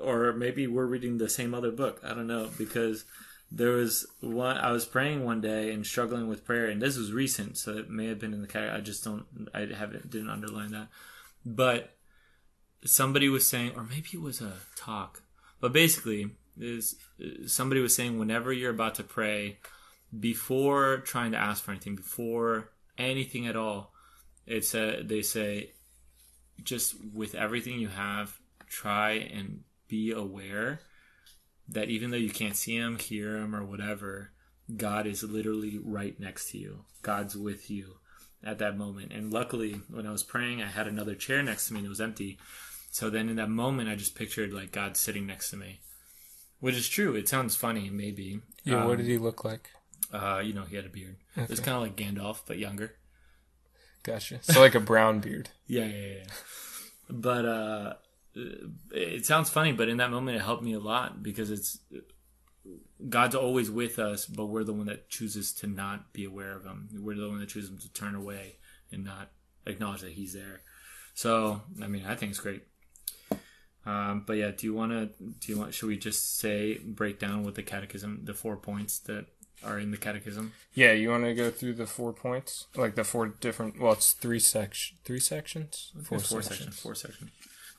or 0.00 0.32
maybe 0.32 0.66
we're 0.66 0.86
reading 0.86 1.18
the 1.18 1.28
same 1.28 1.54
other 1.54 1.70
book. 1.70 2.00
I 2.04 2.14
don't 2.14 2.26
know 2.26 2.50
because 2.56 3.04
there 3.50 3.72
was 3.72 4.06
one. 4.20 4.56
I 4.56 4.72
was 4.72 4.84
praying 4.84 5.24
one 5.24 5.40
day 5.40 5.72
and 5.72 5.86
struggling 5.86 6.28
with 6.28 6.44
prayer, 6.44 6.66
and 6.66 6.82
this 6.82 6.96
was 6.96 7.12
recent, 7.12 7.56
so 7.58 7.76
it 7.76 7.88
may 7.90 8.06
have 8.06 8.18
been 8.18 8.34
in 8.34 8.42
the 8.42 8.48
cat. 8.48 8.74
I 8.74 8.80
just 8.80 9.04
don't. 9.04 9.24
I 9.54 9.60
haven't 9.60 10.10
didn't 10.10 10.30
underline 10.30 10.72
that, 10.72 10.88
but 11.44 11.96
somebody 12.84 13.28
was 13.28 13.46
saying, 13.46 13.72
or 13.76 13.82
maybe 13.84 14.08
it 14.12 14.20
was 14.20 14.40
a 14.40 14.52
talk, 14.76 15.22
but 15.60 15.72
basically, 15.72 16.30
is 16.58 16.96
somebody 17.46 17.80
was 17.80 17.94
saying 17.94 18.18
whenever 18.18 18.52
you're 18.52 18.70
about 18.70 18.96
to 18.96 19.04
pray, 19.04 19.58
before 20.18 20.98
trying 20.98 21.32
to 21.32 21.38
ask 21.38 21.62
for 21.62 21.72
anything, 21.72 21.96
before 21.96 22.70
anything 22.96 23.46
at 23.46 23.56
all, 23.56 23.92
it's 24.46 24.74
a, 24.74 25.02
they 25.02 25.22
say 25.22 25.72
just 26.62 26.96
with 27.12 27.34
everything 27.34 27.78
you 27.78 27.88
have, 27.88 28.38
try 28.68 29.12
and 29.12 29.62
be 29.88 30.12
aware 30.12 30.80
that 31.68 31.88
even 31.90 32.10
though 32.10 32.16
you 32.16 32.30
can't 32.30 32.56
see 32.56 32.76
him, 32.76 32.98
hear 32.98 33.36
him, 33.36 33.54
or 33.54 33.64
whatever, 33.64 34.32
God 34.74 35.06
is 35.06 35.22
literally 35.22 35.78
right 35.82 36.18
next 36.20 36.50
to 36.50 36.58
you. 36.58 36.84
God's 37.02 37.36
with 37.36 37.70
you 37.70 37.96
at 38.42 38.58
that 38.58 38.76
moment. 38.76 39.12
And 39.12 39.32
luckily, 39.32 39.80
when 39.90 40.06
I 40.06 40.12
was 40.12 40.22
praying, 40.22 40.62
I 40.62 40.66
had 40.66 40.86
another 40.86 41.14
chair 41.14 41.42
next 41.42 41.66
to 41.68 41.72
me 41.74 41.80
and 41.80 41.86
it 41.86 41.90
was 41.90 42.00
empty. 42.00 42.38
So 42.90 43.10
then 43.10 43.28
in 43.28 43.36
that 43.36 43.50
moment, 43.50 43.88
I 43.88 43.96
just 43.96 44.14
pictured 44.14 44.52
like 44.52 44.72
God 44.72 44.96
sitting 44.96 45.26
next 45.26 45.50
to 45.50 45.56
me, 45.56 45.80
which 46.60 46.74
is 46.76 46.88
true. 46.88 47.14
It 47.14 47.28
sounds 47.28 47.56
funny, 47.56 47.90
maybe. 47.90 48.40
Yeah, 48.64 48.84
what 48.84 48.92
Um, 48.92 48.96
did 48.98 49.06
he 49.06 49.18
look 49.18 49.44
like? 49.44 49.70
Uh, 50.12 50.40
you 50.42 50.54
know, 50.54 50.62
he 50.64 50.76
had 50.76 50.86
a 50.86 50.88
beard. 50.88 51.16
It 51.36 51.50
was 51.50 51.60
kind 51.60 51.76
of 51.76 51.82
like 51.82 51.96
Gandalf, 51.96 52.40
but 52.46 52.58
younger. 52.58 52.94
Gotcha. 54.04 54.38
So 54.42 54.60
like 54.60 54.74
a 54.74 54.80
brown 54.80 55.20
beard. 55.20 55.50
Yeah, 55.66 55.84
yeah, 55.84 56.06
yeah. 56.20 56.24
But 57.10 57.44
uh, 57.44 57.94
it 58.34 59.26
sounds 59.26 59.50
funny, 59.50 59.72
but 59.72 59.88
in 59.88 59.96
that 59.98 60.10
moment, 60.10 60.36
it 60.36 60.42
helped 60.42 60.62
me 60.62 60.74
a 60.74 60.78
lot 60.78 61.22
because 61.22 61.50
it's 61.50 61.78
God's 63.08 63.34
always 63.34 63.70
with 63.70 63.98
us, 63.98 64.26
but 64.26 64.46
we're 64.46 64.64
the 64.64 64.72
one 64.72 64.86
that 64.86 65.08
chooses 65.08 65.52
to 65.54 65.66
not 65.66 66.12
be 66.12 66.24
aware 66.24 66.52
of 66.52 66.64
Him. 66.64 66.88
We're 66.92 67.16
the 67.16 67.28
one 67.28 67.40
that 67.40 67.48
chooses 67.48 67.82
to 67.82 67.92
turn 67.92 68.14
away 68.14 68.56
and 68.90 69.04
not 69.04 69.30
acknowledge 69.66 70.00
that 70.02 70.12
He's 70.12 70.34
there. 70.34 70.62
So, 71.14 71.62
I 71.82 71.86
mean, 71.86 72.04
I 72.06 72.14
think 72.14 72.30
it's 72.30 72.40
great. 72.40 72.62
Um, 73.86 74.24
but 74.26 74.34
yeah, 74.34 74.50
do 74.50 74.66
you 74.66 74.74
want 74.74 74.92
to? 74.92 75.06
Do 75.06 75.52
you 75.52 75.58
want? 75.58 75.72
Should 75.72 75.88
we 75.88 75.96
just 75.96 76.38
say 76.38 76.78
break 76.78 77.18
down 77.18 77.44
what 77.44 77.54
the 77.54 77.62
catechism, 77.62 78.20
the 78.24 78.34
four 78.34 78.56
points 78.56 78.98
that 79.00 79.26
are 79.64 79.78
in 79.78 79.90
the 79.90 79.96
catechism? 79.96 80.52
Yeah, 80.74 80.92
you 80.92 81.08
want 81.10 81.24
to 81.24 81.34
go 81.34 81.50
through 81.50 81.74
the 81.74 81.86
four 81.86 82.12
points, 82.12 82.66
like 82.76 82.96
the 82.96 83.04
four 83.04 83.28
different. 83.28 83.80
Well, 83.80 83.92
it's 83.92 84.12
three 84.12 84.40
section, 84.40 84.98
three 85.04 85.20
sections, 85.20 85.92
four, 86.02 86.18
four 86.18 86.42
sections. 86.42 86.48
sections. 86.48 86.80
Four 86.80 86.94
sections. 86.94 87.30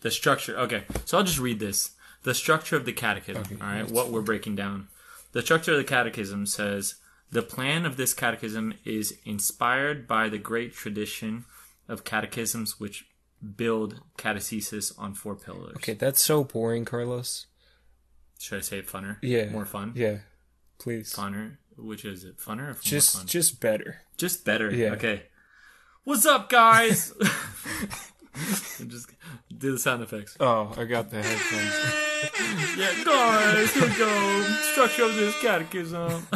The 0.02 0.12
structure. 0.12 0.58
Okay, 0.58 0.84
so 1.06 1.18
I'll 1.18 1.24
just 1.24 1.40
read 1.40 1.60
this. 1.60 1.92
The 2.24 2.34
structure 2.34 2.76
of 2.76 2.86
the 2.86 2.94
catechism. 2.94 3.44
Okay, 3.44 3.56
all 3.62 3.68
right, 3.68 3.90
what 3.92 4.10
we're 4.10 4.22
breaking 4.22 4.56
down. 4.56 4.88
The 5.32 5.42
structure 5.42 5.72
of 5.74 5.78
the 5.78 5.84
catechism 5.84 6.46
says 6.46 6.96
the 7.32 7.42
plan 7.42 7.86
of 7.86 7.98
this 7.98 8.14
catechism 8.14 8.74
is 8.84 9.18
inspired 9.26 10.08
by 10.08 10.30
the 10.30 10.38
great 10.38 10.74
tradition 10.74 11.46
of 11.88 12.04
catechisms 12.04 12.80
which 12.80 13.06
build 13.56 14.02
catechesis 14.18 14.92
on 14.98 15.14
four 15.14 15.36
pillars. 15.36 15.76
Okay, 15.78 15.94
that's 15.94 16.22
so 16.22 16.44
boring, 16.44 16.86
Carlos. 16.86 17.46
Should 18.40 18.58
I 18.60 18.62
say 18.62 18.80
it 18.80 18.88
funner? 18.88 19.18
Yeah. 19.22 19.50
More 19.50 19.66
fun. 19.66 19.94
Yeah, 19.96 20.20
please. 20.78 21.14
Funner. 21.14 21.58
Which 21.78 22.04
is 22.04 22.24
it? 22.26 22.38
Funner 22.38 22.60
or 22.62 22.66
more 22.74 22.76
Just, 22.82 23.18
fun? 23.18 23.28
just 23.28 23.62
better. 23.62 24.02
Just 24.18 24.44
better. 24.44 24.70
Yeah. 24.74 24.92
Okay. 24.92 25.24
What's 26.04 26.26
up, 26.26 26.50
guys? 26.50 27.14
just 28.88 29.10
do 29.56 29.72
the 29.74 29.80
sound 29.80 30.04
effects. 30.04 30.38
Oh, 30.40 30.74
I 30.78 30.86
got 30.86 31.10
the 31.10 31.22
headphones. 31.22 32.06
Yeah, 32.78 33.04
guys, 33.06 33.74
here 33.74 33.88
we 33.88 33.96
go. 33.98 34.42
Structure 34.74 35.04
of 35.04 35.16
this 35.16 35.40
catechism. 35.42 36.28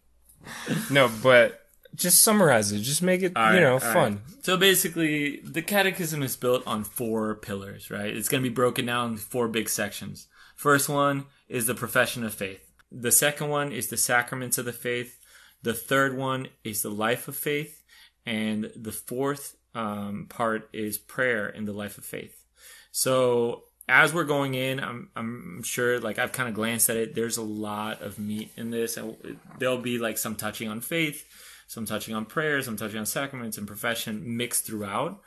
no, 0.90 1.08
but 1.22 1.60
just 1.94 2.22
summarize 2.22 2.72
it. 2.72 2.80
Just 2.80 3.02
make 3.02 3.22
it, 3.22 3.32
All 3.36 3.54
you 3.54 3.60
know, 3.60 3.78
fun. 3.78 3.94
right. 4.14 4.44
So 4.44 4.56
basically, 4.56 5.40
the 5.44 5.62
catechism 5.62 6.22
is 6.22 6.36
built 6.36 6.66
on 6.66 6.84
four 6.84 7.36
pillars, 7.36 7.90
right? 7.90 8.14
It's 8.16 8.28
going 8.28 8.42
to 8.42 8.48
be 8.48 8.54
broken 8.54 8.86
down 8.86 9.12
in 9.12 9.16
four 9.16 9.46
big 9.48 9.68
sections. 9.68 10.26
First 10.56 10.88
one 10.88 11.26
is 11.48 11.66
the 11.66 11.74
profession 11.74 12.24
of 12.24 12.34
faith. 12.34 12.68
The 12.90 13.12
second 13.12 13.48
one 13.48 13.70
is 13.72 13.88
the 13.88 13.96
sacraments 13.96 14.58
of 14.58 14.64
the 14.64 14.72
faith. 14.72 15.18
The 15.62 15.74
third 15.74 16.16
one 16.16 16.48
is 16.64 16.82
the 16.82 16.90
life 16.90 17.28
of 17.28 17.36
faith. 17.36 17.82
And 18.26 18.70
the 18.76 18.92
fourth 18.92 19.56
um, 19.74 20.26
part 20.28 20.68
is 20.72 20.98
prayer 20.98 21.48
in 21.48 21.64
the 21.64 21.72
life 21.72 21.98
of 21.98 22.04
faith. 22.04 22.44
So 22.90 23.64
as 23.88 24.14
we're 24.14 24.24
going 24.24 24.54
in, 24.54 24.80
I'm 24.80 25.10
I'm 25.16 25.62
sure 25.62 25.98
like 25.98 26.18
I've 26.18 26.32
kind 26.32 26.48
of 26.48 26.54
glanced 26.54 26.90
at 26.90 26.96
it. 26.96 27.14
There's 27.14 27.36
a 27.36 27.42
lot 27.42 28.02
of 28.02 28.18
meat 28.18 28.50
in 28.56 28.70
this, 28.70 28.96
and 28.96 29.38
there'll 29.58 29.78
be 29.78 29.98
like 29.98 30.18
some 30.18 30.36
touching 30.36 30.68
on 30.68 30.80
faith, 30.80 31.26
some 31.66 31.86
touching 31.86 32.14
on 32.14 32.24
prayer, 32.26 32.62
some 32.62 32.76
touching 32.76 32.98
on 32.98 33.06
sacraments 33.06 33.58
and 33.58 33.66
profession 33.66 34.36
mixed 34.36 34.66
throughout. 34.66 35.20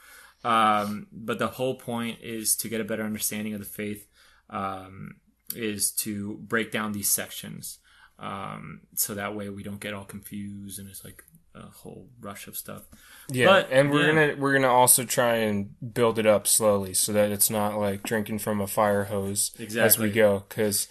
Um, 0.44 1.08
but 1.12 1.40
the 1.40 1.48
whole 1.48 1.76
point 1.76 2.20
is 2.22 2.56
to 2.58 2.70
get 2.70 2.82
a 2.82 2.86
better 2.86 3.04
understanding 3.04 3.54
of 3.54 3.60
the 3.60 3.66
faith. 3.66 4.08
Um, 4.50 5.16
is 5.56 5.92
to 5.92 6.38
break 6.42 6.72
down 6.72 6.92
these 6.92 7.10
sections, 7.10 7.78
um, 8.18 8.82
so 8.96 9.14
that 9.14 9.36
way 9.36 9.50
we 9.50 9.64
don't 9.64 9.80
get 9.80 9.94
all 9.94 10.04
confused 10.04 10.80
and 10.80 10.90
it's 10.90 11.04
like 11.04 11.24
a 11.56 11.68
whole 11.68 12.10
rush 12.20 12.48
of 12.48 12.58
stuff. 12.58 12.84
Yeah, 13.30 13.46
But, 13.48 13.70
and 13.72 13.90
we're 13.92 14.02
yeah. 14.08 14.28
gonna 14.30 14.42
we're 14.42 14.54
gonna 14.54 14.72
also 14.72 15.04
try 15.06 15.36
and 15.38 15.74
build 15.94 16.20
it 16.20 16.26
up 16.26 16.48
slowly 16.48 16.94
so 16.94 17.14
that 17.14 17.32
it's 17.32 17.50
not 17.50 17.78
like 17.80 18.04
drinking 18.04 18.40
from 18.40 18.60
a 18.62 18.68
fire 18.68 19.06
hose 19.06 19.52
as 19.78 19.98
we 19.98 20.12
go. 20.12 20.44
Because 20.48 20.88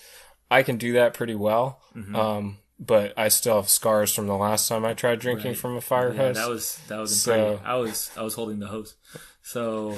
I 0.51 0.63
can 0.63 0.77
do 0.77 0.93
that 0.95 1.15
pretty 1.15 1.35
well, 1.35 1.81
Mm-hmm. 1.95 2.17
um, 2.17 2.59
but 2.81 3.13
I 3.17 3.29
still 3.29 3.57
have 3.57 3.69
scars 3.69 4.13
from 4.15 4.27
the 4.27 4.37
last 4.37 4.69
time 4.69 4.85
I 4.85 4.95
tried 4.95 5.21
drinking 5.21 5.53
Right. 5.53 5.59
from 5.59 5.77
a 5.77 5.81
fire 5.81 6.13
Yeah, 6.13 6.23
hose. 6.23 6.37
that 6.37 6.49
was 6.49 6.79
that 6.89 6.99
was 6.99 7.21
So-. 7.23 7.61
I 7.65 7.77
was 7.77 8.11
I 8.17 8.23
was 8.23 8.35
holding 8.35 8.59
the 8.59 8.67
hose, 8.67 8.95
so 9.43 9.97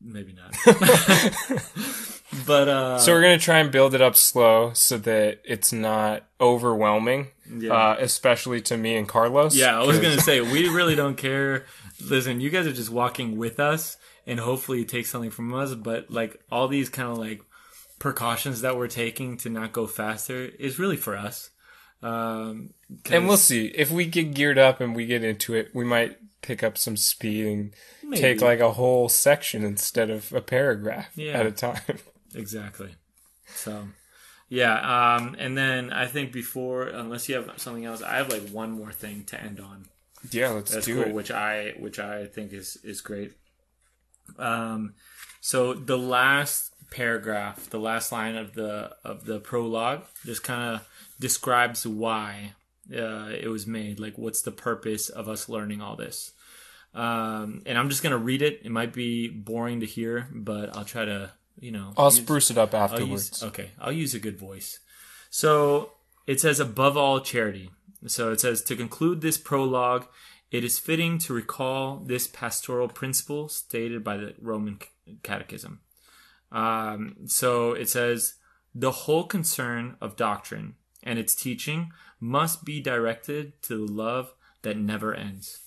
maybe 0.00 0.32
not. 0.34 0.54
but 2.46 2.68
uh, 2.68 2.98
so 2.98 3.12
we're 3.12 3.22
gonna 3.22 3.38
try 3.38 3.58
and 3.58 3.70
build 3.70 3.94
it 3.94 4.00
up 4.00 4.16
slow 4.16 4.72
so 4.74 4.98
that 4.98 5.40
it's 5.44 5.72
not 5.72 6.24
overwhelming, 6.40 7.28
Yeah. 7.50 7.72
uh, 7.72 7.96
especially 7.98 8.60
to 8.62 8.76
me 8.76 8.96
and 8.96 9.08
Carlos. 9.08 9.56
yeah, 9.56 9.78
I 9.78 9.84
was 9.84 9.96
'cause- 9.98 10.06
gonna 10.08 10.20
say 10.20 10.40
we 10.40 10.68
really 10.68 10.94
don't 10.94 11.16
care. 11.16 11.66
Listen, 12.00 12.40
you 12.40 12.50
guys 12.50 12.66
are 12.66 12.72
just 12.72 12.90
walking 12.90 13.36
with 13.38 13.58
us, 13.58 13.96
and 14.26 14.38
hopefully 14.38 14.78
you 14.80 14.84
take 14.84 15.06
something 15.06 15.30
from 15.30 15.52
us. 15.54 15.74
But 15.74 16.10
like 16.10 16.38
all 16.50 16.68
these 16.68 16.88
kind 16.88 17.08
of 17.10 17.18
like 17.18 17.40
precautions 17.98 18.60
that 18.60 18.76
we're 18.76 18.86
taking 18.88 19.36
to 19.38 19.48
not 19.48 19.72
go 19.72 19.86
faster 19.86 20.44
is 20.58 20.78
really 20.78 20.96
for 20.96 21.16
us. 21.16 21.50
Um, 22.00 22.70
'cause 23.02 23.12
And 23.14 23.26
we'll 23.26 23.36
see 23.36 23.66
if 23.74 23.90
we 23.90 24.06
get 24.06 24.32
geared 24.34 24.58
up 24.58 24.80
and 24.80 24.94
we 24.94 25.06
get 25.06 25.24
into 25.24 25.54
it. 25.54 25.70
We 25.74 25.84
might 25.84 26.16
pick 26.42 26.62
up 26.62 26.78
some 26.78 26.96
speed 26.96 27.46
and 27.46 27.74
Maybe. 28.02 28.20
take 28.20 28.40
like 28.40 28.60
a 28.60 28.72
whole 28.72 29.08
section 29.08 29.64
instead 29.64 30.10
of 30.10 30.32
a 30.32 30.40
paragraph 30.40 31.10
Yeah. 31.16 31.32
at 31.38 31.46
a 31.46 31.50
time. 31.52 31.80
Exactly. 32.34 32.90
So, 33.54 33.88
yeah. 34.50 35.14
Um, 35.16 35.34
and 35.38 35.56
then 35.56 35.90
I 35.90 36.06
think 36.06 36.30
before, 36.30 36.82
unless 36.86 37.26
you 37.28 37.34
have 37.36 37.50
something 37.56 37.86
else, 37.86 38.02
I 38.02 38.16
have 38.16 38.28
like 38.30 38.50
one 38.50 38.72
more 38.72 38.92
thing 38.92 39.24
to 39.28 39.40
end 39.42 39.58
on. 39.58 39.86
yeah, 40.30 40.50
let's 40.50 40.72
That's 40.72 40.84
do 40.84 40.96
cool, 40.96 41.04
it. 41.04 41.14
which 41.14 41.30
I 41.30 41.72
which 41.78 41.98
I 41.98 42.26
think 42.26 42.52
is 42.52 42.76
is 42.84 43.00
great. 43.00 43.32
Um, 44.38 44.92
so 45.40 45.72
the 45.72 45.96
last 45.98 46.72
paragraph, 46.90 47.70
the 47.70 47.80
last 47.80 48.12
line 48.12 48.36
of 48.36 48.52
the 48.54 48.94
of 49.04 49.24
the 49.24 49.40
prologue, 49.40 50.02
just 50.26 50.42
kind 50.44 50.74
of 50.76 50.86
describes 51.18 51.86
why 51.86 52.52
uh, 52.94 53.30
it 53.30 53.48
was 53.48 53.66
made. 53.66 54.00
Like, 54.00 54.16
what's 54.18 54.42
the 54.42 54.50
purpose 54.50 55.08
of 55.08 55.28
us 55.28 55.48
learning 55.48 55.80
all 55.80 55.96
this? 55.96 56.32
Um, 56.94 57.62
and 57.66 57.76
I'm 57.78 57.90
just 57.90 58.02
gonna 58.02 58.18
read 58.18 58.42
it. 58.42 58.60
It 58.64 58.70
might 58.70 58.92
be 58.92 59.28
boring 59.28 59.80
to 59.80 59.86
hear, 59.86 60.28
but 60.32 60.74
I'll 60.76 60.84
try 60.84 61.04
to, 61.04 61.32
you 61.60 61.70
know, 61.70 61.92
I'll 61.96 62.06
use- 62.06 62.16
spruce 62.16 62.50
it 62.50 62.58
up 62.58 62.74
I'll 62.74 62.84
afterwards. 62.84 63.30
use, 63.30 63.42
okay, 63.42 63.70
I'll 63.78 63.92
use 63.92 64.14
a 64.14 64.18
good 64.18 64.38
voice. 64.38 64.78
So 65.30 65.92
it 66.26 66.40
says, 66.40 66.60
above 66.60 66.96
all, 66.96 67.20
charity. 67.20 67.70
So 68.06 68.32
it 68.32 68.40
says, 68.40 68.62
to 68.62 68.76
conclude 68.76 69.20
this 69.20 69.38
prologue, 69.38 70.06
it 70.50 70.64
is 70.64 70.78
fitting 70.78 71.18
to 71.18 71.34
recall 71.34 71.98
this 71.98 72.26
pastoral 72.26 72.88
principle 72.88 73.48
stated 73.48 74.02
by 74.02 74.16
the 74.16 74.34
Roman 74.40 74.78
Catechism. 75.22 75.80
Um, 76.50 77.16
so 77.26 77.72
it 77.72 77.88
says, 77.90 78.34
the 78.74 78.90
whole 78.90 79.24
concern 79.24 79.96
of 80.00 80.16
doctrine 80.16 80.76
and 81.02 81.18
its 81.18 81.34
teaching 81.34 81.90
must 82.20 82.64
be 82.64 82.80
directed 82.80 83.60
to 83.62 83.86
the 83.86 83.92
love 83.92 84.34
that 84.62 84.76
never 84.76 85.14
ends. 85.14 85.60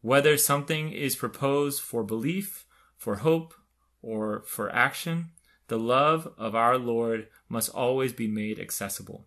Whether 0.00 0.36
something 0.36 0.92
is 0.92 1.16
proposed 1.16 1.82
for 1.82 2.04
belief, 2.04 2.64
for 2.96 3.16
hope, 3.16 3.54
or 4.02 4.42
for 4.46 4.72
action, 4.74 5.30
the 5.68 5.78
love 5.78 6.32
of 6.38 6.54
our 6.54 6.78
Lord 6.78 7.28
must 7.48 7.70
always 7.70 8.12
be 8.12 8.26
made 8.26 8.58
accessible, 8.58 9.26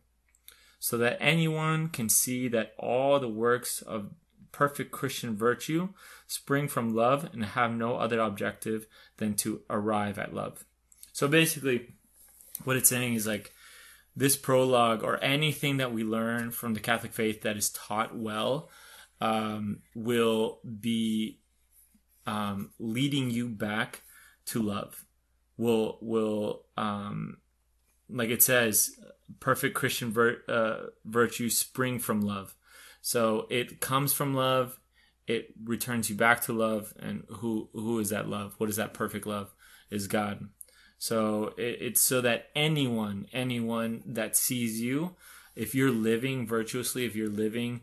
so 0.80 0.98
that 0.98 1.18
anyone 1.20 1.90
can 1.90 2.10
see 2.10 2.48
that 2.48 2.74
all 2.78 3.20
the 3.20 3.28
works 3.28 3.82
of 3.82 4.12
perfect 4.52 4.92
Christian 4.92 5.36
virtue 5.36 5.90
spring 6.28 6.68
from 6.68 6.96
love 6.96 7.30
and 7.34 7.44
have 7.46 7.72
no 7.72 7.96
other 7.96 8.20
objective 8.20 8.86
than 9.18 9.36
to 9.36 9.62
arrive 9.70 10.18
at 10.18 10.34
love. 10.34 10.66
So 11.14 11.28
basically, 11.28 11.94
what 12.64 12.78
it's 12.78 12.90
saying 12.90 13.16
is 13.16 13.28
like 13.28 13.54
this 14.16 14.36
prologue 14.36 15.04
or 15.04 15.24
anything 15.24 15.78
that 15.78 15.94
we 15.94 16.04
learn 16.04 16.52
from 16.52 16.74
the 16.74 16.80
Catholic 16.80 17.14
faith 17.14 17.42
that 17.42 17.58
is 17.58 17.70
taught 17.70 18.16
well 18.16 18.70
um, 19.20 19.80
will 19.96 20.60
be 20.80 21.40
um, 22.26 22.72
leading 22.80 23.30
you 23.30 23.48
back 23.48 24.02
to 24.48 24.62
love. 24.62 25.06
Will 25.58 25.98
will 26.02 26.66
um, 26.76 27.38
like 28.12 28.30
it 28.30 28.44
says, 28.44 29.00
perfect 29.40 29.76
Christian 29.76 30.12
vir- 30.12 30.44
uh, 30.48 30.88
virtue 31.06 31.50
spring 31.50 32.00
from 32.00 32.22
love. 32.22 32.56
So 33.02 33.48
it 33.50 33.80
comes 33.80 34.14
from 34.14 34.34
love. 34.34 34.80
It 35.28 35.54
returns 35.64 36.10
you 36.10 36.16
back 36.16 36.42
to 36.42 36.54
love. 36.54 36.94
And 37.00 37.24
who 37.30 37.70
who 37.74 38.00
is 38.00 38.10
that 38.10 38.28
love? 38.28 38.56
What 38.58 38.70
is 38.70 38.76
that 38.76 38.94
perfect 38.94 39.26
love? 39.26 39.54
Is 39.90 40.08
God. 40.08 40.50
So 41.02 41.56
it, 41.58 41.78
it's 41.82 42.00
so 42.00 42.22
that 42.22 42.50
anyone, 42.56 43.26
anyone 43.34 44.04
that 44.06 44.38
sees 44.38 44.80
you, 44.80 45.16
if 45.56 45.74
you're 45.74 45.90
living 45.90 46.46
virtuously, 46.46 47.06
if 47.06 47.16
you're 47.16 47.28
living 47.28 47.82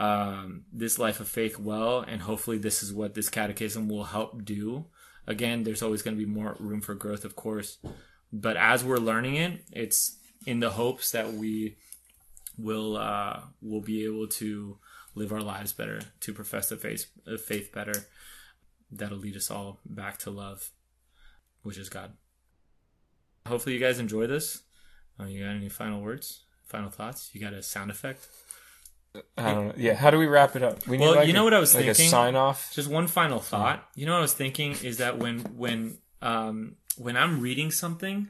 um, 0.00 0.62
this 0.72 0.98
life 0.98 1.20
of 1.20 1.28
faith 1.28 1.58
well, 1.58 2.00
and 2.00 2.22
hopefully 2.22 2.56
this 2.56 2.82
is 2.82 2.90
what 2.90 3.12
this 3.12 3.28
catechism 3.28 3.86
will 3.86 4.04
help 4.04 4.46
do. 4.46 4.86
Again, 5.26 5.64
there's 5.64 5.82
always 5.82 6.00
going 6.00 6.16
to 6.16 6.24
be 6.24 6.30
more 6.30 6.56
room 6.58 6.80
for 6.80 6.94
growth, 6.94 7.26
of 7.26 7.36
course, 7.36 7.76
but 8.32 8.56
as 8.56 8.82
we're 8.82 8.96
learning 8.96 9.34
it, 9.36 9.60
it's 9.70 10.16
in 10.46 10.60
the 10.60 10.70
hopes 10.70 11.10
that 11.10 11.34
we 11.34 11.76
will 12.56 12.96
uh, 12.96 13.40
will 13.60 13.82
be 13.82 14.06
able 14.06 14.26
to 14.26 14.78
live 15.14 15.32
our 15.32 15.42
lives 15.42 15.74
better, 15.74 16.00
to 16.20 16.32
profess 16.32 16.70
the 16.70 16.78
faith, 16.78 17.10
uh, 17.30 17.36
faith 17.36 17.72
better. 17.74 18.06
That'll 18.90 19.18
lead 19.18 19.36
us 19.36 19.50
all 19.50 19.80
back 19.84 20.16
to 20.20 20.30
love, 20.30 20.70
which 21.62 21.76
is 21.76 21.90
God. 21.90 22.12
Hopefully, 23.46 23.74
you 23.74 23.80
guys 23.80 23.98
enjoy 23.98 24.26
this. 24.26 24.62
Uh, 25.20 25.24
you 25.24 25.44
got 25.44 25.50
any 25.50 25.68
final 25.68 26.00
words, 26.00 26.44
final 26.66 26.88
thoughts? 26.90 27.30
You 27.34 27.40
got 27.42 27.52
a 27.52 27.62
sound 27.62 27.90
effect? 27.90 28.26
I 29.38 29.52
don't 29.52 29.68
know. 29.68 29.74
Yeah, 29.76 29.94
how 29.94 30.10
do 30.10 30.18
we 30.18 30.26
wrap 30.26 30.56
it 30.56 30.62
up? 30.62 30.86
We 30.88 30.98
Well, 30.98 31.14
like 31.14 31.26
you 31.28 31.34
know 31.34 31.42
a- 31.42 31.44
what 31.44 31.54
I 31.54 31.58
was 31.60 31.74
like 31.74 31.84
thinking? 31.84 32.08
sign 32.08 32.34
off. 32.36 32.72
Just 32.72 32.88
one 32.88 33.06
final 33.06 33.38
thought. 33.40 33.86
You 33.94 34.06
know 34.06 34.12
what 34.12 34.18
I 34.18 34.22
was 34.22 34.34
thinking 34.34 34.72
is 34.82 34.96
that 34.96 35.18
when 35.18 35.40
when 35.56 35.98
um 36.22 36.76
when 36.96 37.16
I'm 37.16 37.40
reading 37.40 37.70
something, 37.70 38.28